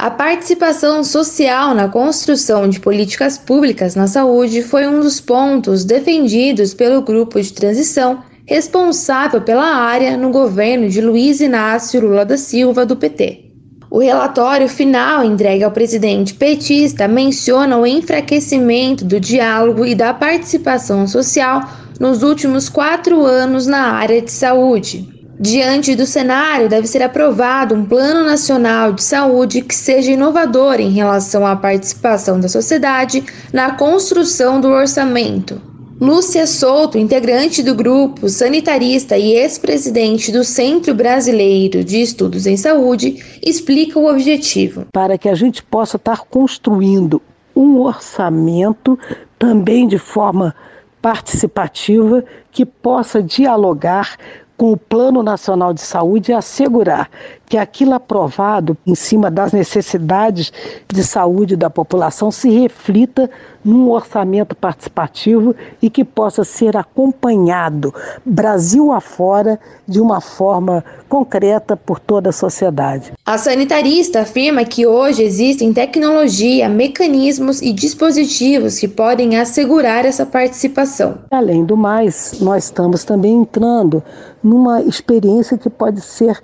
[0.00, 6.72] A participação social na construção de políticas públicas na saúde foi um dos pontos defendidos
[6.72, 12.86] pelo grupo de transição responsável pela área no governo de Luiz Inácio Lula da Silva,
[12.86, 13.50] do PT.
[13.90, 21.06] O relatório final entregue ao presidente petista menciona o enfraquecimento do diálogo e da participação
[21.06, 21.60] social
[22.00, 25.19] nos últimos quatro anos na área de saúde.
[25.42, 30.90] Diante do cenário, deve ser aprovado um Plano Nacional de Saúde que seja inovador em
[30.90, 35.58] relação à participação da sociedade na construção do orçamento.
[35.98, 43.24] Lúcia Souto, integrante do grupo, sanitarista e ex-presidente do Centro Brasileiro de Estudos em Saúde,
[43.42, 44.88] explica o objetivo.
[44.92, 47.22] Para que a gente possa estar construindo
[47.56, 48.98] um orçamento
[49.38, 50.54] também de forma
[51.00, 52.22] participativa
[52.52, 54.16] que possa dialogar
[54.60, 57.08] com o Plano Nacional de Saúde e assegurar
[57.50, 60.52] que aquilo aprovado em cima das necessidades
[60.86, 63.28] de saúde da população se reflita
[63.64, 67.92] num orçamento participativo e que possa ser acompanhado
[68.24, 73.12] Brasil afora de uma forma concreta por toda a sociedade.
[73.26, 81.18] A sanitarista afirma que hoje existem tecnologia, mecanismos e dispositivos que podem assegurar essa participação.
[81.32, 84.02] Além do mais, nós estamos também entrando
[84.40, 86.40] numa experiência que pode ser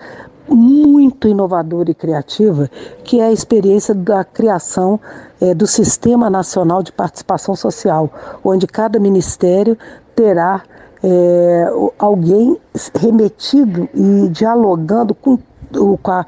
[0.49, 2.71] muito inovadora e criativa,
[3.05, 5.01] que é a experiência da criação
[5.41, 8.11] é, do Sistema Nacional de Participação Social,
[8.45, 9.77] onde cada ministério
[10.15, 10.63] terá
[11.03, 11.67] é,
[11.99, 12.57] alguém
[12.95, 15.39] remetido e dialogando com,
[16.03, 16.27] com a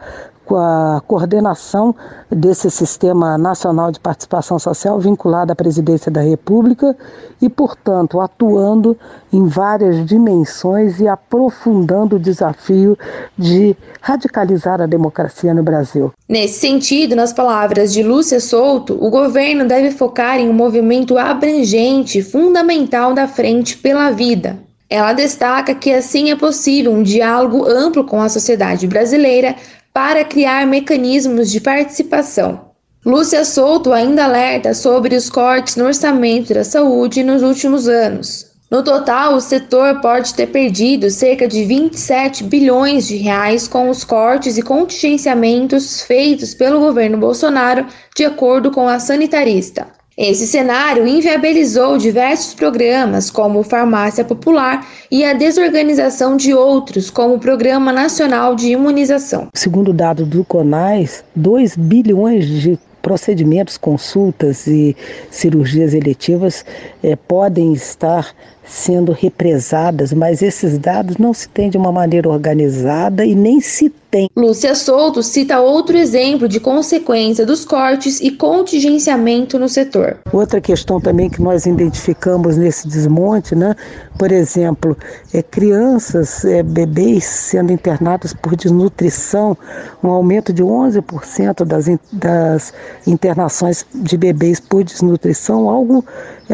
[0.57, 1.95] a coordenação
[2.31, 6.97] desse Sistema Nacional de Participação Social vinculado à Presidência da República
[7.41, 8.97] e, portanto, atuando
[9.33, 12.97] em várias dimensões e aprofundando o desafio
[13.37, 16.13] de radicalizar a democracia no Brasil.
[16.29, 22.23] Nesse sentido, nas palavras de Lúcia Souto, o governo deve focar em um movimento abrangente,
[22.23, 24.59] fundamental da Frente pela Vida,
[24.91, 29.55] ela destaca que assim é possível um diálogo amplo com a sociedade brasileira
[29.99, 32.71] para criar mecanismos de participação.
[33.05, 38.47] Lúcia Souto ainda alerta sobre os cortes no orçamento da saúde nos últimos anos.
[38.71, 44.05] No total, o setor pode ter perdido cerca de 27 bilhões de reais com os
[44.05, 47.85] cortes e contingenciamentos feitos pelo governo Bolsonaro,
[48.15, 49.98] de acordo com a sanitarista.
[50.19, 57.39] Esse cenário inviabilizou diversos programas, como Farmácia Popular, e a desorganização de outros, como o
[57.39, 59.47] Programa Nacional de Imunização.
[59.55, 64.97] Segundo dados do CONAS, 2 bilhões de procedimentos, consultas e
[65.31, 66.65] cirurgias eletivas
[67.01, 68.35] eh, podem estar
[68.69, 73.91] sendo represadas, mas esses dados não se têm de uma maneira organizada e nem se
[74.11, 74.29] tem.
[74.37, 80.19] Lúcia Souto cita outro exemplo de consequência dos cortes e contingenciamento no setor.
[80.33, 83.75] Outra questão também que nós identificamos nesse desmonte, né?
[84.19, 84.97] Por exemplo,
[85.33, 89.57] é crianças, é, bebês sendo internados por desnutrição,
[90.03, 92.73] um aumento de 11% das, das
[93.07, 96.05] internações de bebês por desnutrição, algo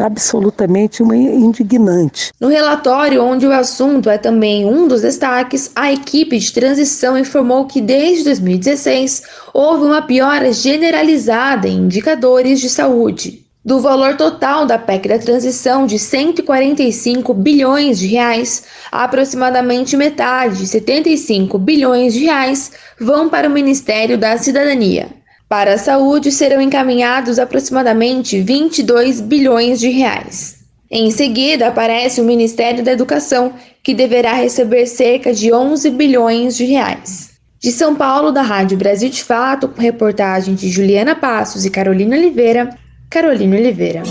[0.01, 2.31] absolutamente indignante.
[2.39, 7.65] No relatório, onde o assunto é também um dos destaques, a equipe de transição informou
[7.65, 13.45] que desde 2016 houve uma piora generalizada em indicadores de saúde.
[13.65, 21.57] Do valor total da PEC da transição de 145 bilhões de reais, aproximadamente metade, 75
[21.57, 25.07] bilhões de reais, vão para o Ministério da Cidadania.
[25.55, 30.57] Para a saúde serão encaminhados aproximadamente 22 bilhões de reais.
[30.91, 36.65] Em seguida, aparece o Ministério da Educação, que deverá receber cerca de 11 bilhões de
[36.65, 37.29] reais.
[37.57, 42.17] De São Paulo, da Rádio Brasil de Fato, com reportagem de Juliana Passos e Carolina
[42.17, 42.77] Oliveira,
[43.09, 44.03] Carolina Oliveira.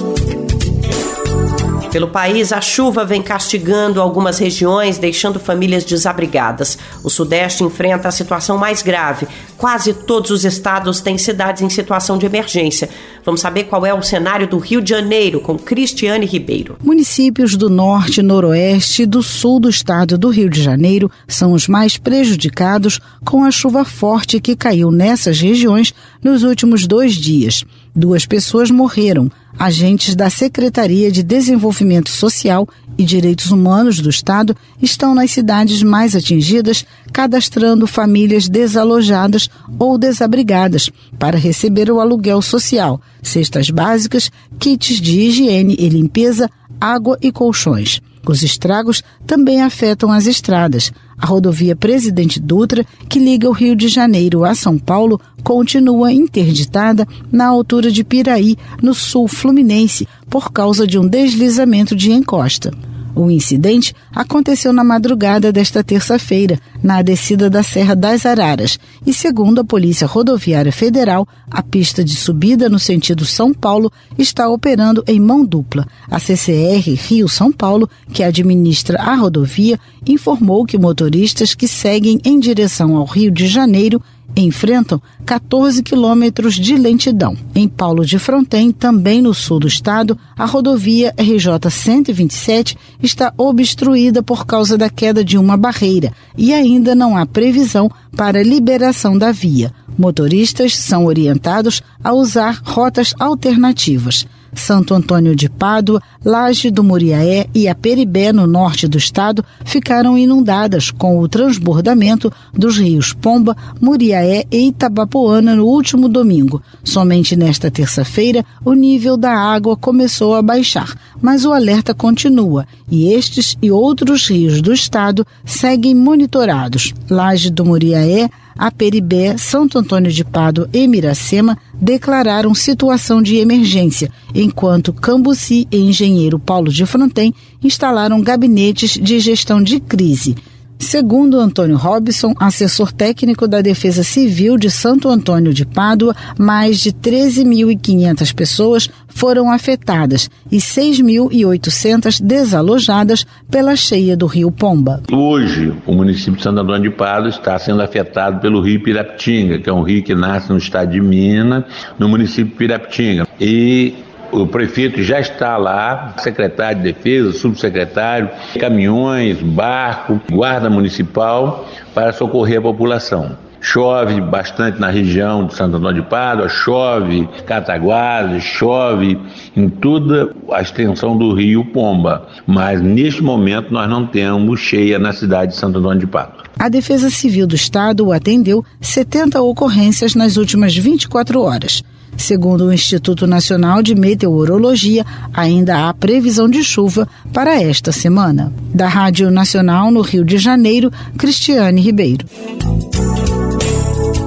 [1.94, 6.76] Pelo país, a chuva vem castigando algumas regiões, deixando famílias desabrigadas.
[7.04, 9.28] O Sudeste enfrenta a situação mais grave.
[9.56, 12.90] Quase todos os estados têm cidades em situação de emergência.
[13.24, 16.76] Vamos saber qual é o cenário do Rio de Janeiro com Cristiane Ribeiro.
[16.82, 21.68] Municípios do norte, noroeste e do sul do estado do Rio de Janeiro são os
[21.68, 27.64] mais prejudicados com a chuva forte que caiu nessas regiões nos últimos dois dias.
[27.96, 35.14] Duas pessoas morreram agentes da Secretaria de Desenvolvimento Social e Direitos Humanos do Estado estão
[35.14, 43.70] nas cidades mais atingidas, cadastrando famílias desalojadas ou desabrigadas para receber o aluguel social, cestas
[43.70, 44.28] básicas,
[44.58, 48.00] kits de higiene e limpeza, água e colchões.
[48.26, 50.92] Os estragos também afetam as estradas.
[51.16, 57.06] A rodovia Presidente Dutra, que liga o Rio de Janeiro a São Paulo, continua interditada
[57.30, 62.72] na altura de Piraí, no sul fluminense, por causa de um deslizamento de encosta.
[63.14, 69.60] O incidente aconteceu na madrugada desta terça-feira, na descida da Serra das Araras, e segundo
[69.60, 75.20] a Polícia Rodoviária Federal, a pista de subida no sentido São Paulo está operando em
[75.20, 75.86] mão dupla.
[76.10, 82.96] A CCR Rio-São Paulo, que administra a rodovia, informou que motoristas que seguem em direção
[82.96, 84.02] ao Rio de Janeiro
[84.36, 87.36] enfrentam 14 quilômetros de lentidão.
[87.54, 94.22] Em Paulo de Fronten, também no sul do estado, a rodovia RJ 127 está obstruída
[94.22, 99.32] por causa da queda de uma barreira e ainda não há previsão para liberação da
[99.32, 99.72] via.
[99.96, 104.26] Motoristas são orientados a usar rotas alternativas.
[104.60, 110.16] Santo Antônio de Pádua, Laje do Muriaé e a Peribé, no norte do estado, ficaram
[110.16, 116.62] inundadas com o transbordamento dos rios Pomba, Muriaé e Itabapoana no último domingo.
[116.82, 123.12] Somente nesta terça-feira, o nível da água começou a baixar, mas o alerta continua e
[123.12, 126.92] estes e outros rios do estado seguem monitorados.
[127.10, 134.90] Laje do Muriaé, Aperibé, Santo Antônio de Pado e Miracema declararam situação de emergência, enquanto
[134.90, 140.34] Cambuci e Engenheiro Paulo de Fronten instalaram gabinetes de gestão de crise.
[140.78, 146.92] Segundo Antônio Robson, assessor técnico da Defesa Civil de Santo Antônio de Pádua, mais de
[146.92, 155.02] 13.500 pessoas foram afetadas e 6.800 desalojadas pela cheia do rio Pomba.
[155.10, 159.70] Hoje, o município de Santo Antônio de Pádua está sendo afetado pelo rio Pirapitinga, que
[159.70, 161.64] é um rio que nasce no estado de Minas,
[161.98, 163.26] no município de Pirapitinga.
[163.40, 163.94] E
[164.34, 168.28] o prefeito já está lá, secretário de defesa, subsecretário,
[168.58, 173.36] caminhões, barco, guarda municipal para socorrer a população.
[173.60, 179.18] Chove bastante na região de Santo Antônio de Pádua, chove Cataguases, chove
[179.56, 182.28] em toda a extensão do rio Pomba.
[182.46, 186.44] Mas neste momento nós não temos cheia na cidade de Santo Antônio de Pádua.
[186.58, 191.82] A Defesa Civil do Estado atendeu 70 ocorrências nas últimas 24 horas.
[192.16, 198.52] Segundo o Instituto Nacional de Meteorologia, ainda há previsão de chuva para esta semana.
[198.74, 202.26] Da Rádio Nacional no Rio de Janeiro, Cristiane Ribeiro.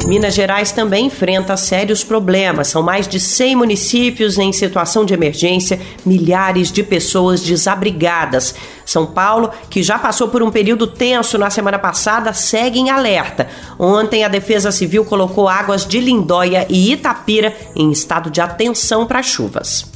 [0.07, 2.69] Minas Gerais também enfrenta sérios problemas.
[2.69, 8.55] São mais de 100 municípios em situação de emergência, milhares de pessoas desabrigadas.
[8.85, 13.49] São Paulo, que já passou por um período tenso na semana passada, segue em alerta.
[13.77, 19.21] Ontem, a Defesa Civil colocou águas de Lindóia e Itapira em estado de atenção para
[19.21, 19.91] chuvas.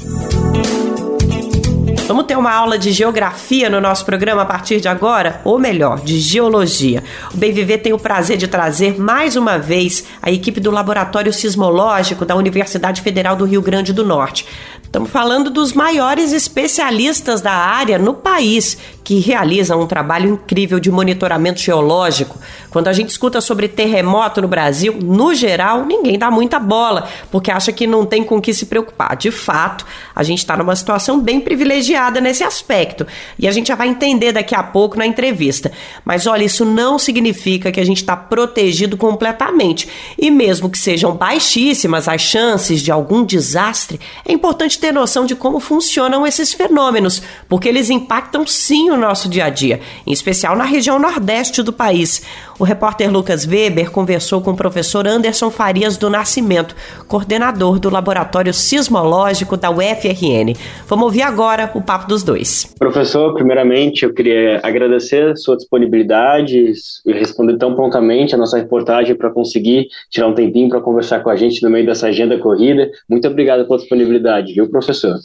[2.11, 6.01] Vamos ter uma aula de geografia no nosso programa a partir de agora, ou melhor,
[6.01, 7.01] de geologia.
[7.33, 11.31] O Bem Viver tem o prazer de trazer mais uma vez a equipe do Laboratório
[11.31, 14.45] Sismológico da Universidade Federal do Rio Grande do Norte.
[14.83, 20.91] Estamos falando dos maiores especialistas da área no país que realizam um trabalho incrível de
[20.91, 22.37] monitoramento geológico.
[22.69, 27.51] Quando a gente escuta sobre terremoto no Brasil, no geral, ninguém dá muita bola, porque
[27.51, 29.15] acha que não tem com que se preocupar.
[29.15, 29.85] De fato,
[30.15, 33.07] a gente está numa situação bem privilegiada nesse aspecto.
[33.39, 35.71] E a gente já vai entender daqui a pouco na entrevista.
[36.05, 39.89] Mas olha, isso não significa que a gente está protegido completamente.
[40.17, 45.35] E mesmo que sejam baixíssimas as chances de algum desastre, é importante ter noção de
[45.35, 50.55] como funcionam esses fenômenos, porque eles impactam sim o nosso dia a dia, em especial
[50.55, 52.21] na região nordeste do país.
[52.59, 56.75] O repórter Lucas Weber conversou com o professor Anderson Farias do Nascimento,
[57.07, 60.55] coordenador do Laboratório Sismológico da UFRN.
[60.87, 62.71] Vamos ouvir agora o papo dos dois.
[62.77, 66.73] Professor, primeiramente eu queria agradecer a sua disponibilidade
[67.05, 71.29] e responder tão prontamente a nossa reportagem para conseguir tirar um tempinho para conversar com
[71.29, 72.89] a gente no meio dessa agenda corrida.
[73.09, 75.15] Muito obrigado pela disponibilidade, viu, professor?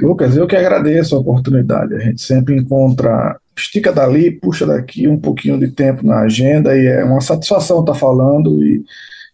[0.00, 1.94] Lucas, eu que agradeço a oportunidade.
[1.94, 3.07] A gente sempre encontra,
[3.56, 7.94] estica dali, puxa daqui um pouquinho de tempo na agenda e é uma satisfação estar
[7.94, 8.84] falando e,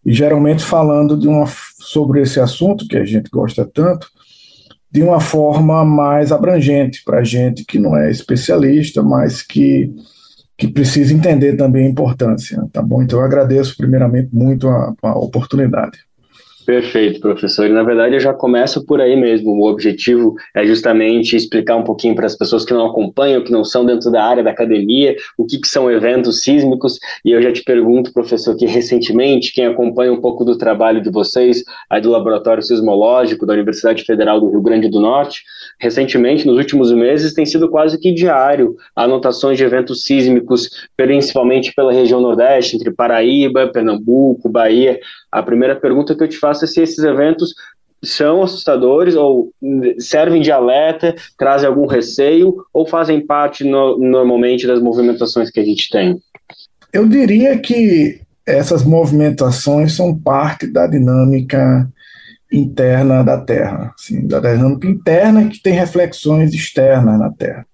[0.05, 1.47] e geralmente falando de uma,
[1.81, 4.09] sobre esse assunto que a gente gosta tanto
[4.91, 9.93] de uma forma mais abrangente para gente que não é especialista, mas que,
[10.57, 13.03] que precisa entender também a importância, tá bom?
[13.03, 15.99] Então eu agradeço primeiramente muito a, a oportunidade.
[16.65, 17.67] Perfeito, professor.
[17.67, 19.51] E na verdade eu já começo por aí mesmo.
[19.51, 23.65] O objetivo é justamente explicar um pouquinho para as pessoas que não acompanham, que não
[23.65, 26.99] são dentro da área da academia, o que, que são eventos sísmicos.
[27.23, 31.11] E eu já te pergunto, professor, que recentemente, quem acompanha um pouco do trabalho de
[31.11, 35.43] vocês, aí do Laboratório Sismológico da Universidade Federal do Rio Grande do Norte,
[35.79, 41.93] recentemente, nos últimos meses, tem sido quase que diário anotações de eventos sísmicos, principalmente pela
[41.93, 44.99] região Nordeste, entre Paraíba, Pernambuco, Bahia.
[45.35, 47.53] A primeira pergunta que eu te faço é se esses eventos
[48.05, 49.51] são assustadores ou
[49.99, 55.65] servem de alerta, trazem algum receio ou fazem parte no, normalmente das movimentações que a
[55.65, 56.21] gente tem?
[56.93, 61.89] Eu diria que essas movimentações são parte da dinâmica
[62.53, 67.67] interna da Terra, assim, da dinâmica interna que tem reflexões externas na Terra.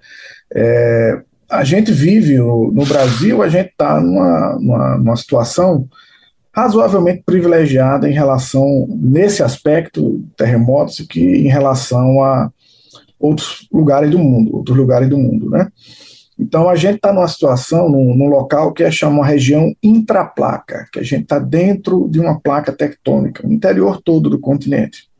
[0.54, 5.86] É, a gente vive no, Brasil, a gente está numa, numa, numa situação
[6.52, 12.50] razoavelmente privilegiada em relação, nesse aspecto, terremotos, que em relação a
[13.18, 15.68] outros lugares do mundo, outros lugares do mundo, né?
[16.38, 20.98] Então a gente está numa situação, num, num, local que é chamado região intraplaca, que
[20.98, 25.10] a gente está dentro de uma placa tectônica, no interior todo do continente.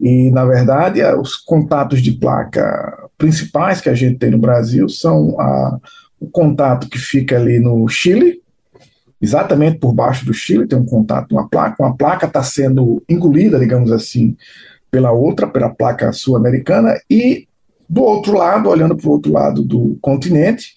[0.00, 5.38] E, na verdade, os contatos de placa principais que a gente tem no Brasil são
[5.40, 5.76] a,
[6.20, 8.40] o contato que fica ali no Chile,
[9.20, 13.58] exatamente por baixo do Chile, tem um contato, uma placa, uma placa está sendo engolida,
[13.58, 14.36] digamos assim,
[14.90, 17.46] pela outra, pela placa sul-americana, e
[17.88, 20.74] do outro lado, olhando para o outro lado do continente,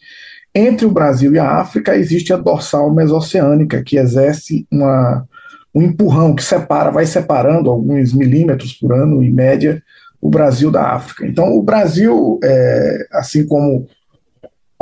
[0.54, 5.26] entre o Brasil e a África, existe a dorsal mesoceânica, que exerce uma,
[5.74, 9.82] um empurrão que separa, vai separando alguns milímetros por ano, em média,
[10.20, 11.26] o Brasil da África.
[11.26, 13.88] Então, o Brasil, é, assim como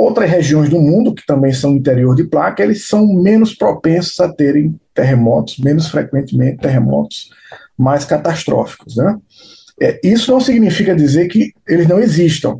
[0.00, 4.32] Outras regiões do mundo, que também são interior de placa, eles são menos propensos a
[4.32, 7.28] terem terremotos, menos frequentemente terremotos
[7.76, 8.96] mais catastróficos.
[8.96, 9.18] Né?
[9.78, 12.58] É, isso não significa dizer que eles não existam,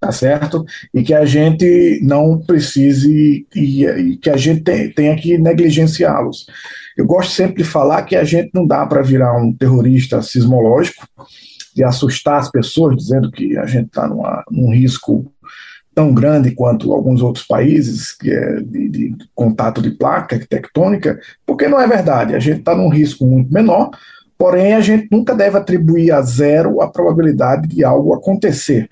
[0.00, 0.64] tá certo?
[0.94, 4.62] E que a gente não precise, e, e que a gente
[4.94, 6.46] tenha que negligenciá-los.
[6.96, 11.06] Eu gosto sempre de falar que a gente não dá para virar um terrorista sismológico,
[11.74, 14.08] de assustar as pessoas, dizendo que a gente está
[14.50, 15.30] num risco
[15.96, 21.66] tão grande quanto alguns outros países, que é de, de contato de placa tectônica, porque
[21.68, 22.34] não é verdade.
[22.34, 23.88] A gente está num risco muito menor,
[24.36, 28.90] porém a gente nunca deve atribuir a zero a probabilidade de algo acontecer.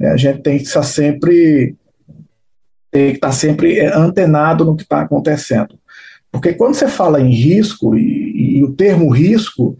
[0.00, 1.74] É, a gente tem que estar sempre
[2.88, 5.76] tem que estar sempre é, antenado no que está acontecendo.
[6.30, 9.76] Porque quando você fala em risco, e, e o termo risco,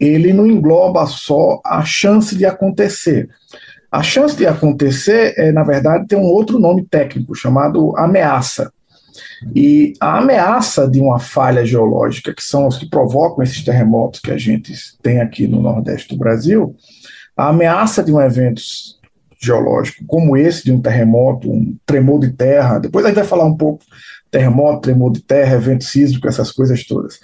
[0.00, 3.28] ele não engloba só a chance de acontecer.
[3.90, 8.72] A chance de acontecer, é, na verdade, tem um outro nome técnico chamado ameaça.
[9.54, 14.30] E a ameaça de uma falha geológica, que são os que provocam esses terremotos que
[14.30, 14.72] a gente
[15.02, 16.76] tem aqui no Nordeste do Brasil,
[17.36, 18.62] a ameaça de um evento
[19.42, 23.46] geológico como esse, de um terremoto, um tremor de terra, depois a gente vai falar
[23.46, 23.82] um pouco
[24.30, 27.18] terremoto, tremor de terra, evento sísmico, essas coisas todas.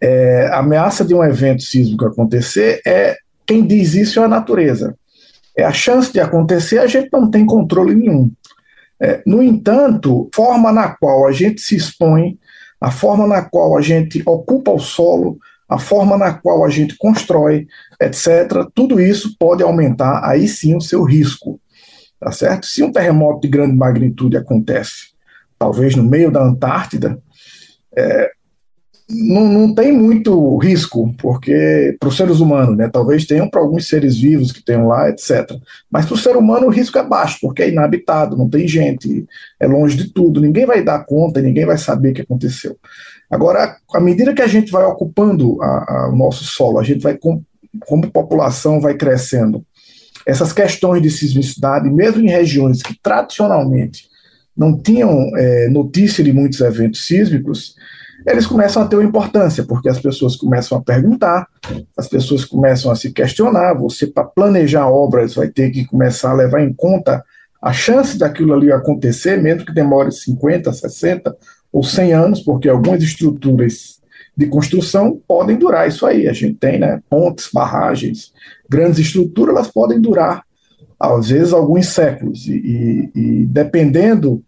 [0.00, 4.96] É, a ameaça de um evento sísmico acontecer é quem diz isso é a natureza
[5.56, 8.30] é a chance de acontecer, a gente não tem controle nenhum.
[9.00, 12.38] É, no entanto, forma na qual a gente se expõe,
[12.80, 15.38] a forma na qual a gente ocupa o solo,
[15.68, 17.66] a forma na qual a gente constrói,
[18.00, 21.60] etc., tudo isso pode aumentar aí sim o seu risco.
[22.18, 22.66] Tá certo?
[22.66, 25.12] Se um terremoto de grande magnitude acontece,
[25.58, 27.18] talvez no meio da Antártida,
[27.96, 28.30] é,
[29.10, 32.88] não, não tem muito risco, porque para os seres humanos, né?
[32.88, 35.50] Talvez tenham para alguns seres vivos que tenham lá, etc.
[35.90, 39.26] Mas para o ser humano o risco é baixo, porque é inabitado, não tem gente,
[39.58, 42.76] é longe de tudo, ninguém vai dar conta, ninguém vai saber o que aconteceu.
[43.30, 47.02] Agora, à medida que a gente vai ocupando a, a, o nosso solo, a gente
[47.02, 47.42] vai, com,
[47.86, 49.64] como população vai crescendo,
[50.26, 54.10] essas questões de sismicidade, mesmo em regiões que tradicionalmente
[54.56, 57.74] não tinham é, notícia de muitos eventos sísmicos,
[58.26, 61.46] eles começam a ter uma importância, porque as pessoas começam a perguntar,
[61.96, 63.74] as pessoas começam a se questionar.
[63.74, 67.24] Você, para planejar obras, vai ter que começar a levar em conta
[67.62, 71.36] a chance daquilo ali acontecer, mesmo que demore 50, 60
[71.72, 74.00] ou 100 anos, porque algumas estruturas
[74.36, 76.28] de construção podem durar isso aí.
[76.28, 78.32] A gente tem né, pontes, barragens,
[78.68, 80.42] grandes estruturas, elas podem durar,
[80.98, 82.46] às vezes, alguns séculos.
[82.46, 84.42] E, e, e dependendo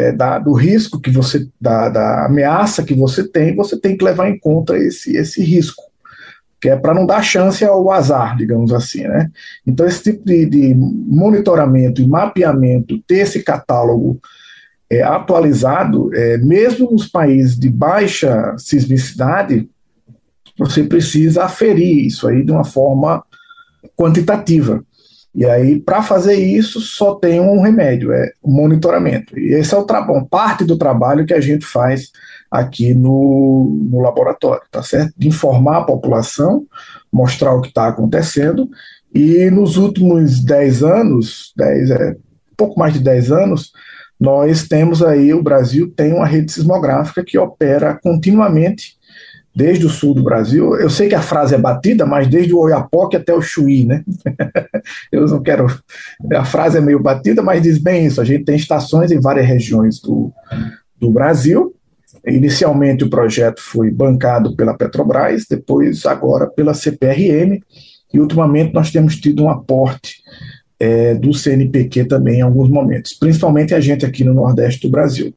[0.00, 4.04] é, da, do risco que você, da, da ameaça que você tem, você tem que
[4.04, 5.82] levar em conta esse, esse risco,
[6.58, 9.30] que é para não dar chance ao azar, digamos assim, né?
[9.66, 14.18] Então, esse tipo de, de monitoramento e mapeamento, ter esse catálogo
[14.88, 19.68] é, atualizado, é, mesmo nos países de baixa sismicidade,
[20.58, 23.22] você precisa aferir isso aí de uma forma
[23.96, 24.82] quantitativa.
[25.34, 29.38] E aí, para fazer isso, só tem um remédio, é o monitoramento.
[29.38, 32.10] E esse é o trabalho, parte do trabalho que a gente faz
[32.50, 35.12] aqui no, no laboratório, tá certo?
[35.16, 36.66] De informar a população,
[37.12, 38.68] mostrar o que está acontecendo.
[39.14, 42.16] E nos últimos 10 anos, 10, é,
[42.56, 43.72] pouco mais de 10 anos,
[44.18, 48.99] nós temos aí, o Brasil tem uma rede sismográfica que opera continuamente
[49.60, 50.74] desde o sul do Brasil.
[50.76, 54.02] Eu sei que a frase é batida, mas desde o Oiapoque até o Chuí, né?
[55.12, 55.66] eu não quero.
[56.32, 58.22] A frase é meio batida, mas diz bem isso.
[58.22, 60.32] A gente tem estações em várias regiões do,
[60.98, 61.74] do Brasil.
[62.26, 67.60] Inicialmente o projeto foi bancado pela Petrobras, depois agora pela CPRM,
[68.14, 70.22] e ultimamente nós temos tido um aporte
[70.78, 75.34] é, do CNPq também em alguns momentos, principalmente a gente aqui no Nordeste do Brasil.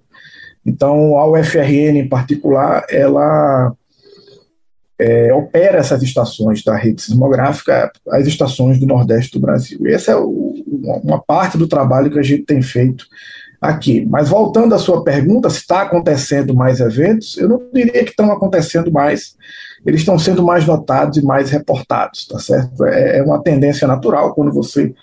[0.66, 3.74] Então, a UFRN em particular, ela
[5.00, 9.80] é, opera essas estações da rede sismográfica, as estações do Nordeste do Brasil.
[9.84, 10.54] E essa é o,
[11.04, 13.06] uma parte do trabalho que a gente tem feito
[13.60, 14.06] aqui.
[14.06, 18.32] Mas voltando à sua pergunta, se está acontecendo mais eventos, eu não diria que estão
[18.32, 19.36] acontecendo mais,
[19.86, 22.86] eles estão sendo mais notados e mais reportados, tá certo?
[22.86, 24.94] É, é uma tendência natural quando você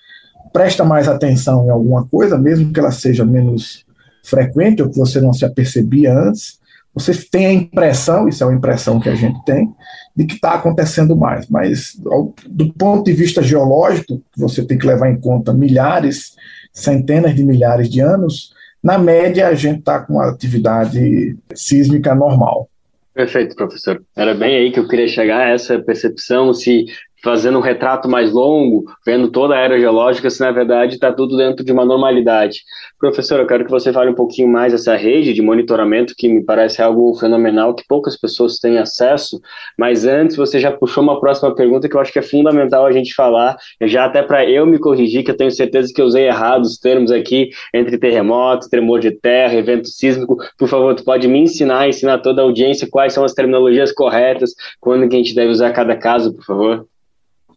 [0.53, 3.85] presta mais atenção em alguma coisa, mesmo que ela seja menos
[4.23, 6.60] frequente ou que você não se apercebia antes,
[6.95, 9.73] você tem a impressão, isso é uma impressão que a gente tem,
[10.17, 11.49] de que está acontecendo mais.
[11.49, 11.97] Mas,
[12.47, 16.37] do ponto de vista geológico, você tem que levar em conta milhares,
[16.73, 22.69] centenas de milhares de anos, na média a gente está com uma atividade sísmica normal.
[23.13, 24.03] Perfeito, professor.
[24.17, 26.87] Era bem aí que eu queria chegar, essa percepção, se
[27.23, 31.37] fazendo um retrato mais longo, vendo toda a era geológica, se na verdade está tudo
[31.37, 32.63] dentro de uma normalidade.
[32.99, 36.45] Professor, eu quero que você fale um pouquinho mais dessa rede de monitoramento, que me
[36.45, 39.41] parece algo fenomenal, que poucas pessoas têm acesso,
[39.79, 42.93] mas antes você já puxou uma próxima pergunta que eu acho que é fundamental a
[42.93, 46.27] gente falar, já até para eu me corrigir, que eu tenho certeza que eu usei
[46.27, 51.27] errado os termos aqui, entre terremoto, tremor de terra, evento sísmico, por favor, tu pode
[51.29, 55.35] me ensinar, ensinar toda a audiência quais são as terminologias corretas, quando que a gente
[55.35, 56.87] deve usar cada caso, por favor?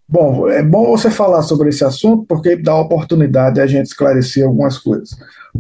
[0.08, 4.45] Bom, é bom você falar sobre esse assunto porque dá oportunidade de a gente esclarecer
[4.45, 5.12] algumas coisas.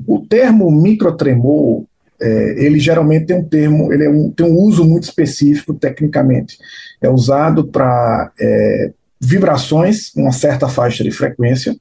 [0.05, 1.83] O termo microtremor,
[2.21, 6.57] é, ele geralmente tem um termo, ele é um, tem um uso muito específico tecnicamente.
[7.01, 11.75] É usado para é, vibrações, uma certa faixa de frequência,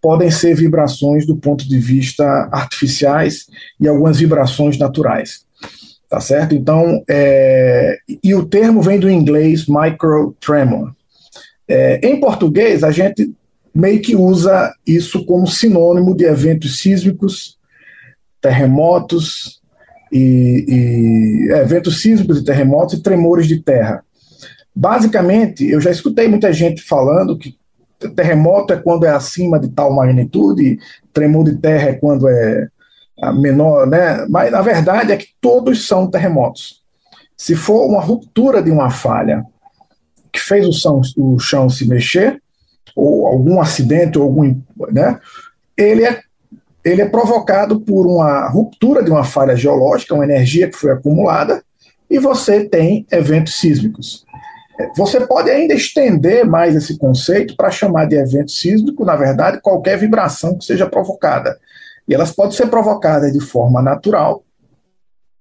[0.00, 3.46] podem ser vibrações do ponto de vista artificiais
[3.80, 5.44] e algumas vibrações naturais.
[6.10, 6.54] Tá certo?
[6.54, 10.92] Então, é, e o termo vem do inglês microtremor,
[11.72, 13.32] é, em português, a gente
[13.74, 17.58] meio que usa isso como sinônimo de eventos sísmicos,
[18.42, 19.62] terremotos
[20.12, 24.04] e, e é, eventos sísmicos e terremotos e tremores de terra.
[24.76, 27.56] Basicamente, eu já escutei muita gente falando que
[28.14, 30.78] terremoto é quando é acima de tal magnitude,
[31.10, 32.68] tremor de terra é quando é
[33.32, 34.26] menor, né?
[34.28, 36.82] Mas na verdade é que todos são terremotos.
[37.34, 39.46] Se for uma ruptura de uma falha
[40.32, 42.40] que fez o chão, o chão se mexer,
[42.96, 44.60] ou algum acidente, ou algum,
[44.90, 45.18] né,
[45.76, 46.20] ele é,
[46.84, 51.62] ele é provocado por uma ruptura de uma falha geológica, uma energia que foi acumulada,
[52.10, 54.24] e você tem eventos sísmicos.
[54.96, 59.98] Você pode ainda estender mais esse conceito para chamar de evento sísmico, na verdade, qualquer
[59.98, 61.58] vibração que seja provocada.
[62.08, 64.42] E elas podem ser provocadas de forma natural,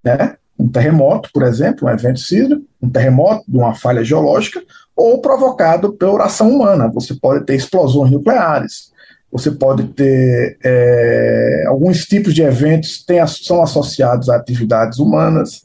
[0.04, 0.36] né?
[0.62, 4.62] Um terremoto, por exemplo, um evento sísmico, um terremoto de uma falha geológica,
[4.96, 6.88] ou provocado pela ação humana.
[6.94, 8.92] Você pode ter explosões nucleares,
[9.32, 15.64] você pode ter é, alguns tipos de eventos que são associados a atividades humanas.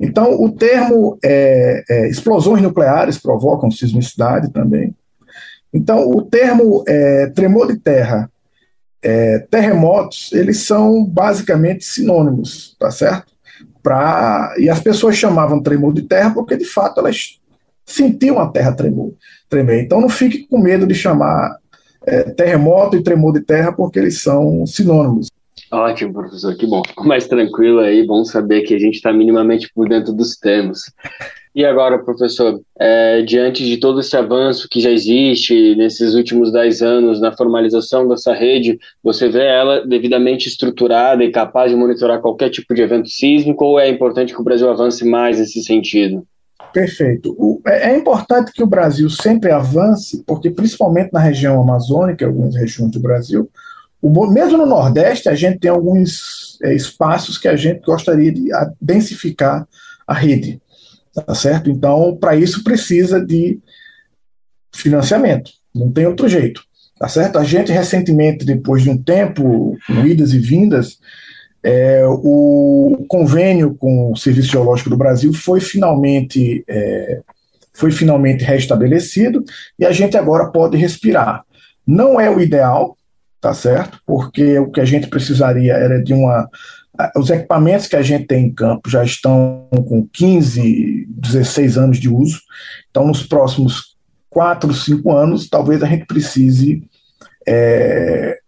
[0.00, 4.94] Então, o termo é, é, explosões nucleares provocam sismicidade também.
[5.74, 8.30] Então, o termo é, tremor de terra,
[9.02, 13.37] é, terremotos, eles são basicamente sinônimos, tá certo?
[13.88, 17.40] Pra, e as pessoas chamavam tremor de terra porque, de fato, elas
[17.86, 19.14] sentiam a terra tremor,
[19.48, 19.82] tremer.
[19.82, 21.56] Então, não fique com medo de chamar
[22.04, 25.28] é, terremoto e tremor de terra, porque eles são sinônimos.
[25.72, 26.82] Ótimo, professor, que bom.
[26.98, 30.92] Mais tranquilo aí, bom saber que a gente está minimamente por dentro dos termos.
[31.58, 36.82] E agora, professor, é, diante de todo esse avanço que já existe nesses últimos dez
[36.82, 42.50] anos na formalização dessa rede, você vê ela devidamente estruturada e capaz de monitorar qualquer
[42.50, 46.24] tipo de evento sísmico ou é importante que o Brasil avance mais nesse sentido?
[46.72, 47.34] Perfeito.
[47.36, 52.54] O, é, é importante que o Brasil sempre avance, porque principalmente na região amazônica, algumas
[52.54, 53.50] regiões do Brasil,
[54.00, 58.48] o, mesmo no Nordeste, a gente tem alguns é, espaços que a gente gostaria de
[58.80, 59.66] densificar
[60.06, 60.60] a rede.
[61.26, 61.70] Tá certo?
[61.70, 63.58] Então, para isso precisa de
[64.74, 65.50] financiamento.
[65.74, 66.62] Não tem outro jeito.
[66.98, 67.38] Tá certo?
[67.38, 70.98] A gente recentemente, depois de um tempo, idas e vindas,
[71.62, 77.20] é, o convênio com o Serviço Geológico do Brasil foi finalmente, é,
[77.72, 79.44] foi finalmente restabelecido
[79.78, 81.44] e a gente agora pode respirar.
[81.86, 82.96] Não é o ideal,
[83.40, 84.00] tá certo?
[84.04, 86.48] Porque o que a gente precisaria era de uma
[87.16, 92.08] os equipamentos que a gente tem em campo já estão com 15, 16 anos de
[92.08, 92.40] uso,
[92.90, 93.96] então nos próximos
[94.30, 96.82] 4, 5 anos, talvez a gente precise
[97.46, 98.38] é,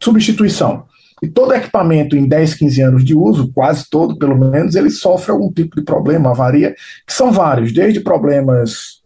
[0.00, 0.84] substituição.
[1.22, 5.32] E todo equipamento em 10, 15 anos de uso, quase todo pelo menos, ele sofre
[5.32, 6.74] algum tipo de problema, avaria,
[7.06, 9.02] que são vários, desde problemas,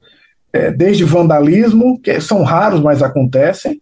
[0.52, 3.80] é, desde vandalismo, que são raros, mas acontecem,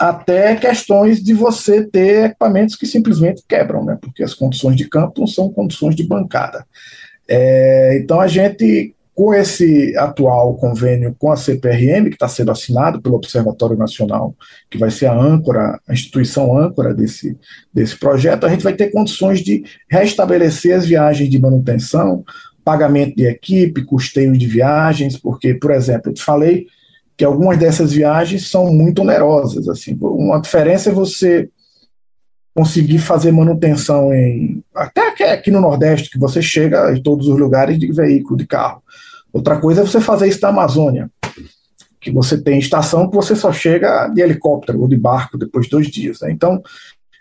[0.00, 3.98] até questões de você ter equipamentos que simplesmente quebram, né?
[4.00, 6.64] porque as condições de campo não são condições de bancada.
[7.28, 13.02] É, então a gente, com esse atual convênio com a CPRM, que está sendo assinado
[13.02, 14.34] pelo Observatório Nacional,
[14.70, 17.36] que vai ser a âncora, a instituição âncora desse,
[17.72, 22.24] desse projeto, a gente vai ter condições de restabelecer as viagens de manutenção,
[22.64, 26.66] pagamento de equipe, custeio de viagens, porque, por exemplo, eu te falei
[27.20, 29.68] que algumas dessas viagens são muito onerosas.
[29.68, 31.50] Assim, uma diferença é você
[32.54, 37.78] conseguir fazer manutenção em até aqui no Nordeste, que você chega em todos os lugares
[37.78, 38.82] de veículo, de carro.
[39.30, 41.10] Outra coisa é você fazer isso na Amazônia,
[42.00, 45.72] que você tem estação que você só chega de helicóptero ou de barco depois de
[45.72, 46.22] dois dias.
[46.22, 46.30] Né?
[46.30, 46.62] Então,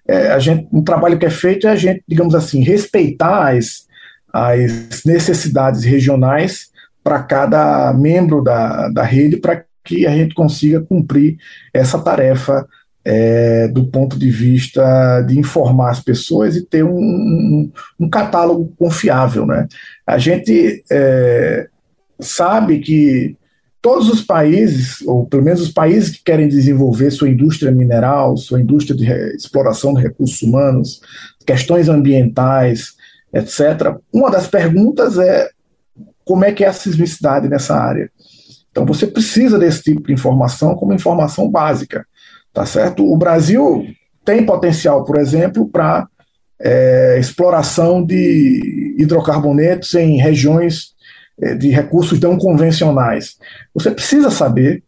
[0.08, 3.86] é, a gente, um trabalho que é feito é a gente, digamos assim, respeitar as,
[4.32, 6.70] as necessidades regionais
[7.04, 11.38] para cada membro da, da rede, para que a gente consiga cumprir
[11.73, 12.67] essa tarefa
[13.03, 18.73] é, do ponto de vista de informar as pessoas e ter um, um, um catálogo
[18.77, 19.45] confiável.
[19.45, 19.67] Né?
[20.05, 21.67] A gente é,
[22.19, 23.36] sabe que
[23.82, 28.61] todos os países, ou pelo menos os países que querem desenvolver sua indústria mineral, sua
[28.61, 29.05] indústria de
[29.36, 31.01] exploração de recursos humanos,
[31.45, 32.93] questões ambientais,
[33.34, 35.49] etc., uma das perguntas é
[36.25, 38.11] como é que é a sismicidade nessa área.
[38.72, 42.05] Então você precisa desse tipo de informação como informação básica,
[42.53, 43.03] tá certo?
[43.03, 43.86] O Brasil
[44.24, 46.07] tem potencial, por exemplo, para
[46.61, 50.93] é, exploração de hidrocarbonetos em regiões
[51.41, 53.38] é, de recursos não convencionais.
[53.74, 54.84] Você precisa saber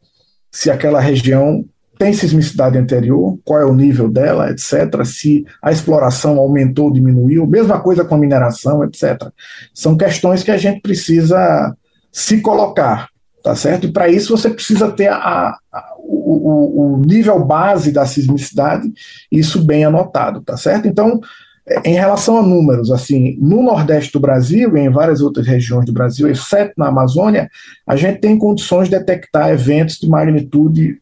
[0.52, 1.66] se aquela região
[1.98, 7.46] tem sismicidade anterior, qual é o nível dela, etc., se a exploração aumentou ou diminuiu,
[7.46, 9.30] mesma coisa com a mineração, etc.
[9.72, 11.78] São questões que a gente precisa
[12.12, 13.11] se colocar
[13.44, 13.88] tá certo?
[13.88, 18.92] E para isso você precisa ter a, a, o, o, nível base da sismicidade,
[19.32, 20.88] isso bem anotado, tá certo?
[20.88, 21.20] Então,
[21.68, 25.86] é, em relação a números, assim, no Nordeste do Brasil e em várias outras regiões
[25.86, 27.50] do Brasil, exceto na Amazônia,
[27.86, 31.00] a gente tem condições de detectar eventos de magnitude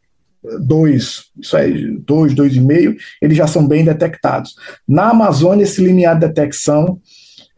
[0.61, 4.55] 2, isso aí, 2, 2,5, eles já são bem detectados.
[4.87, 6.99] Na Amazônia, esse limiar de detecção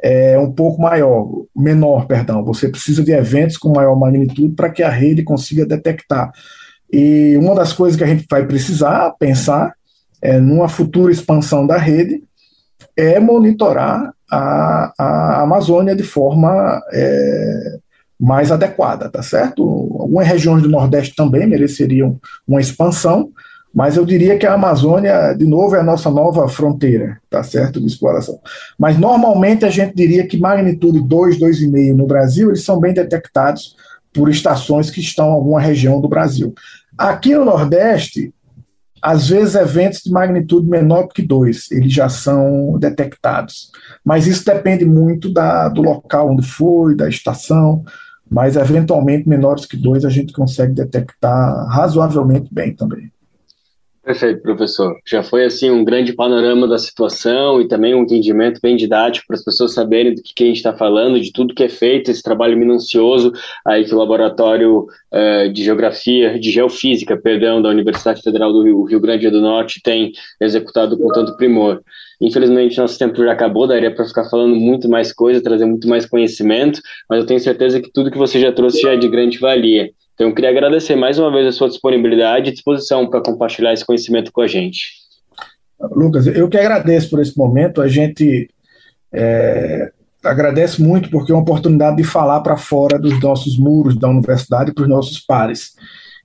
[0.02, 2.44] é um pouco maior, menor, perdão.
[2.46, 6.32] Você precisa de eventos com maior magnitude para que a rede consiga detectar.
[6.92, 9.74] E uma das coisas que a gente vai precisar pensar
[10.22, 12.24] é, numa futura expansão da rede
[12.98, 17.78] é monitorar a, a Amazônia de forma é,
[18.20, 19.64] mais adequada, tá certo?
[20.00, 23.32] Algumas regiões do Nordeste também mereceriam uma expansão,
[23.74, 27.80] mas eu diria que a Amazônia, de novo, é a nossa nova fronteira, tá certo,
[27.80, 28.40] de exploração.
[28.78, 33.76] Mas normalmente a gente diria que magnitude 2, 2,5 no Brasil, eles são bem detectados
[34.14, 36.54] por estações que estão em alguma região do Brasil.
[36.98, 38.34] Aqui no Nordeste,
[39.02, 43.72] às vezes eventos de magnitude menor que 2, eles já são detectados.
[44.04, 47.84] Mas isso depende muito da, do local onde foi, da estação,
[48.30, 53.12] mas eventualmente menores que 2 a gente consegue detectar razoavelmente bem também.
[54.04, 54.98] Perfeito, professor.
[55.08, 59.36] Já foi assim um grande panorama da situação e também um entendimento bem didático para
[59.36, 62.10] as pessoas saberem do que, que a gente está falando, de tudo que é feito,
[62.10, 63.32] esse trabalho minucioso
[63.64, 68.84] aí que o laboratório uh, de geografia, de geofísica, perdão, da Universidade Federal do Rio,
[68.86, 71.80] Rio Grande do Norte tem executado com tanto primor.
[72.20, 76.08] Infelizmente, nosso tempo já acabou, daria para ficar falando muito mais coisa, trazer muito mais
[76.08, 79.38] conhecimento, mas eu tenho certeza que tudo que você já trouxe já é de grande
[79.38, 79.92] valia.
[80.22, 83.84] Então, eu queria agradecer mais uma vez a sua disponibilidade e disposição para compartilhar esse
[83.84, 84.92] conhecimento com a gente.
[85.80, 87.82] Lucas, eu que agradeço por esse momento.
[87.82, 88.48] A gente
[89.12, 89.92] é,
[90.24, 94.72] agradece muito porque é uma oportunidade de falar para fora dos nossos muros da universidade
[94.76, 95.72] para os nossos pares.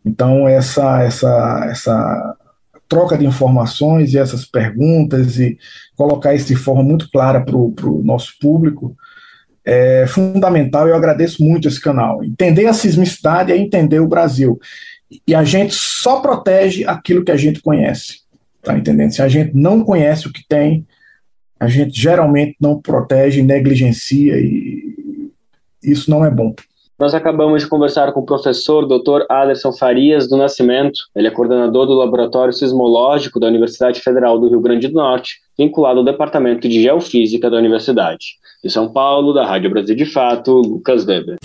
[0.05, 2.37] Então, essa, essa, essa
[2.87, 5.57] troca de informações e essas perguntas e
[5.97, 8.95] colocar isso de forma muito clara para o nosso público
[9.67, 10.87] é fundamental.
[10.87, 12.23] Eu agradeço muito esse canal.
[12.23, 14.59] Entender a sismicidade é entender o Brasil.
[15.27, 18.21] E a gente só protege aquilo que a gente conhece.
[18.63, 19.13] Tá entendendo?
[19.13, 20.87] Se a gente não conhece o que tem,
[21.59, 24.95] a gente geralmente não protege, negligencia e
[25.83, 26.55] isso não é bom.
[26.99, 29.27] Nós acabamos de conversar com o professor Dr.
[29.29, 30.99] Aderson Farias do Nascimento.
[31.15, 35.99] Ele é coordenador do Laboratório Sismológico da Universidade Federal do Rio Grande do Norte, vinculado
[35.99, 38.39] ao Departamento de Geofísica da Universidade.
[38.65, 41.37] De São Paulo, da Rádio Brasil de Fato, Lucas Weber.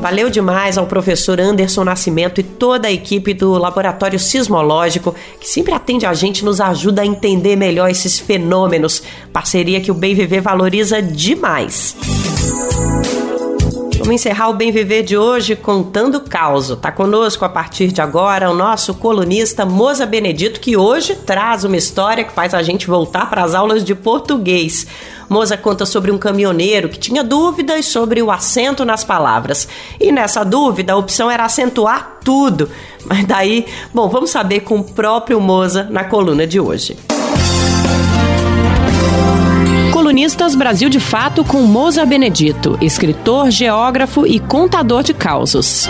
[0.00, 5.74] Valeu demais ao professor Anderson Nascimento e toda a equipe do Laboratório Sismológico, que sempre
[5.74, 9.02] atende a gente e nos ajuda a entender melhor esses fenômenos.
[9.30, 11.94] Parceria que o Bem Viver valoriza demais.
[14.10, 16.76] Vamos encerrar o Bem Viver de hoje contando caos.
[16.82, 21.76] Tá conosco a partir de agora o nosso colunista Moza Benedito, que hoje traz uma
[21.76, 24.84] história que faz a gente voltar para as aulas de português.
[25.28, 29.68] Moza conta sobre um caminhoneiro que tinha dúvidas sobre o acento nas palavras.
[30.00, 32.68] E nessa dúvida, a opção era acentuar tudo.
[33.06, 36.96] Mas daí, bom, vamos saber com o próprio Moza na coluna de hoje.
[40.10, 45.86] Colunistas Brasil de Fato com Moza Benedito, escritor, geógrafo e contador de causos.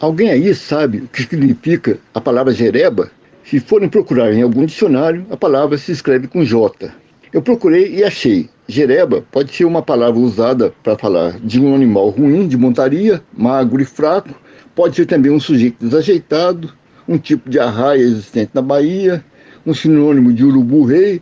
[0.00, 3.10] Alguém aí sabe o que significa a palavra jereba?
[3.44, 6.90] Se forem procurar em algum dicionário, a palavra se escreve com J.
[7.30, 8.48] Eu procurei e achei.
[8.66, 13.82] Jereba pode ser uma palavra usada para falar de um animal ruim de montaria, magro
[13.82, 14.30] e fraco.
[14.74, 16.72] Pode ser também um sujeito desajeitado,
[17.06, 19.22] um tipo de arraia existente na Bahia,
[19.66, 21.20] um sinônimo de urubu-rei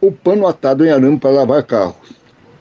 [0.00, 2.12] ou pano atado em arame para lavar carros.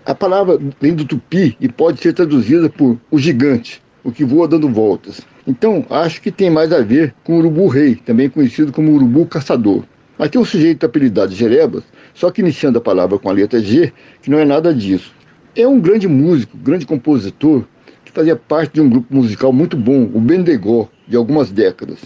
[0.05, 4.47] A palavra vem do tupi e pode ser traduzida por o gigante, o que voa
[4.47, 5.21] dando voltas.
[5.47, 9.83] Então, acho que tem mais a ver com o urubu-rei, também conhecido como urubu-caçador.
[10.17, 13.91] Mas tem um sujeito apelidado Jerebas, só que iniciando a palavra com a letra G,
[14.21, 15.11] que não é nada disso.
[15.55, 17.63] É um grande músico, grande compositor,
[18.05, 21.99] que fazia parte de um grupo musical muito bom, o Bendegó, de algumas décadas.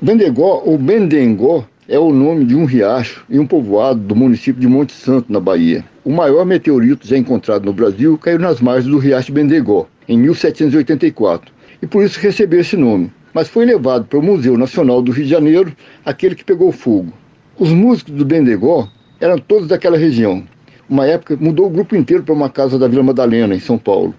[0.00, 4.66] Bendegó, ou Bendengó, é o nome de um riacho e um povoado do município de
[4.66, 5.84] Monte Santo, na Bahia.
[6.04, 11.52] O maior meteorito já encontrado no Brasil caiu nas margens do riacho Bendegó, em 1784
[11.82, 13.12] e por isso recebeu esse nome.
[13.34, 17.12] Mas foi levado para o Museu Nacional do Rio de Janeiro, aquele que pegou fogo.
[17.58, 18.88] Os músicos do Bendegó
[19.20, 20.44] eram todos daquela região.
[20.88, 24.14] Uma época mudou o grupo inteiro para uma casa da Vila Madalena, em São Paulo.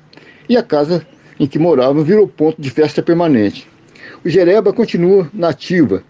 [0.47, 1.05] E a casa
[1.39, 3.67] em que moravam virou ponto de festa permanente.
[4.25, 6.01] O Jereba continua nativa,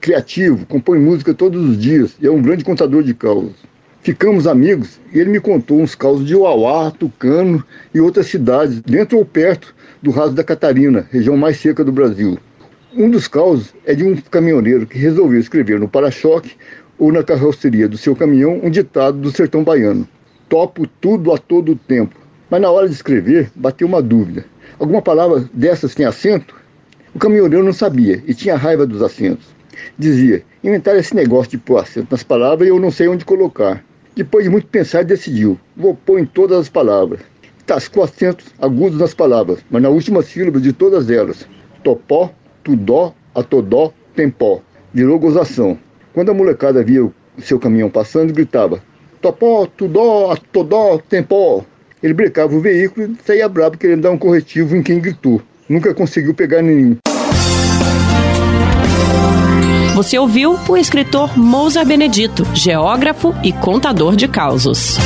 [0.00, 3.56] criativo, compõe música todos os dias e é um grande contador de causas.
[4.02, 9.18] Ficamos amigos e ele me contou uns causos de Uauá, Tucano e outras cidades, dentro
[9.18, 12.38] ou perto do Raso da Catarina, região mais seca do Brasil.
[12.94, 16.52] Um dos causos é de um caminhoneiro que resolveu escrever no para-choque
[16.96, 20.06] ou na carroceria do seu caminhão um ditado do sertão baiano:
[20.48, 22.14] Topo tudo a todo tempo.
[22.48, 24.44] Mas na hora de escrever, bateu uma dúvida.
[24.78, 26.59] Alguma palavra dessas tem acento?
[27.14, 29.46] O caminhoneiro não sabia e tinha raiva dos acentos.
[29.98, 33.84] Dizia: inventar esse negócio de pôr acento nas palavras e eu não sei onde colocar.
[34.14, 37.20] Depois de muito pensar, decidiu: vou pôr em todas as palavras
[37.70, 41.46] tascou acentos agudos nas palavras, mas na última sílaba de todas elas.
[41.84, 42.34] Topó,
[42.64, 44.60] tudó, atodó, tempó.
[44.92, 45.78] Virou gozação.
[46.12, 48.82] Quando a molecada via o seu caminhão passando, gritava:
[49.20, 51.64] Topó, tudó, atodó, tempó.
[52.02, 55.40] Ele brecava o veículo e saía bravo querendo dar um corretivo em quem gritou.
[55.70, 56.96] Nunca conseguiu pegar nenhum.
[59.94, 64.96] Você ouviu o escritor Mousa Benedito, geógrafo e contador de causos.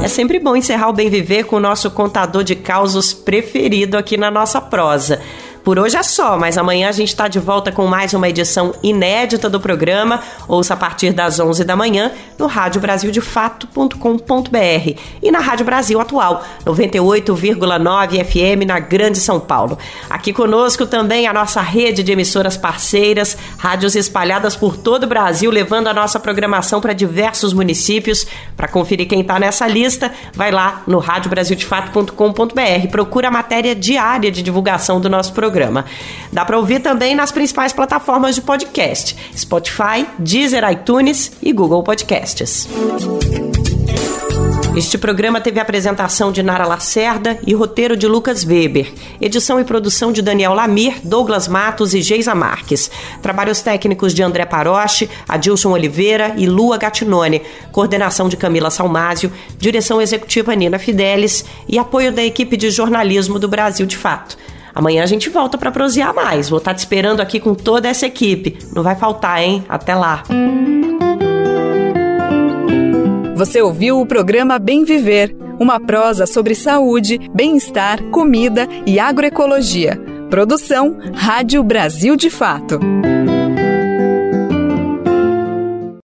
[0.00, 4.16] É sempre bom encerrar o Bem Viver com o nosso contador de causos preferido aqui
[4.16, 5.20] na nossa prosa.
[5.64, 8.74] Por hoje é só, mas amanhã a gente está de volta com mais uma edição
[8.82, 10.20] inédita do programa.
[10.46, 18.22] Ouça a partir das 11 da manhã no radiobrasildefato.com.br e na Rádio Brasil Atual, 98,9
[18.22, 19.78] FM na Grande São Paulo.
[20.10, 25.50] Aqui conosco também a nossa rede de emissoras parceiras, rádios espalhadas por todo o Brasil,
[25.50, 28.26] levando a nossa programação para diversos municípios.
[28.54, 32.88] Para conferir quem está nessa lista, vai lá no radiobrasildefato.com.br.
[32.90, 35.84] Procura a matéria diária de divulgação do nosso programa programa.
[36.32, 42.68] Dá para ouvir também nas principais plataformas de podcast: Spotify, Deezer, iTunes e Google Podcasts.
[44.76, 48.92] Este programa teve apresentação de Nara Lacerda e roteiro de Lucas Weber.
[49.20, 52.90] Edição e produção de Daniel Lamir, Douglas Matos e Geisa Marques.
[53.22, 57.42] Trabalhos técnicos de André Paroche, Adilson Oliveira e Lua Gatinone.
[57.70, 59.32] Coordenação de Camila Salmásio.
[59.56, 61.44] Direção executiva Nina Fidelis.
[61.68, 64.36] E apoio da equipe de jornalismo do Brasil de Fato.
[64.74, 66.48] Amanhã a gente volta para prosear mais.
[66.48, 68.58] Vou estar tá te esperando aqui com toda essa equipe.
[68.74, 69.64] Não vai faltar, hein?
[69.68, 70.24] Até lá.
[73.36, 80.00] Você ouviu o programa Bem Viver, uma prosa sobre saúde, bem-estar, comida e agroecologia.
[80.30, 82.80] Produção Rádio Brasil de Fato.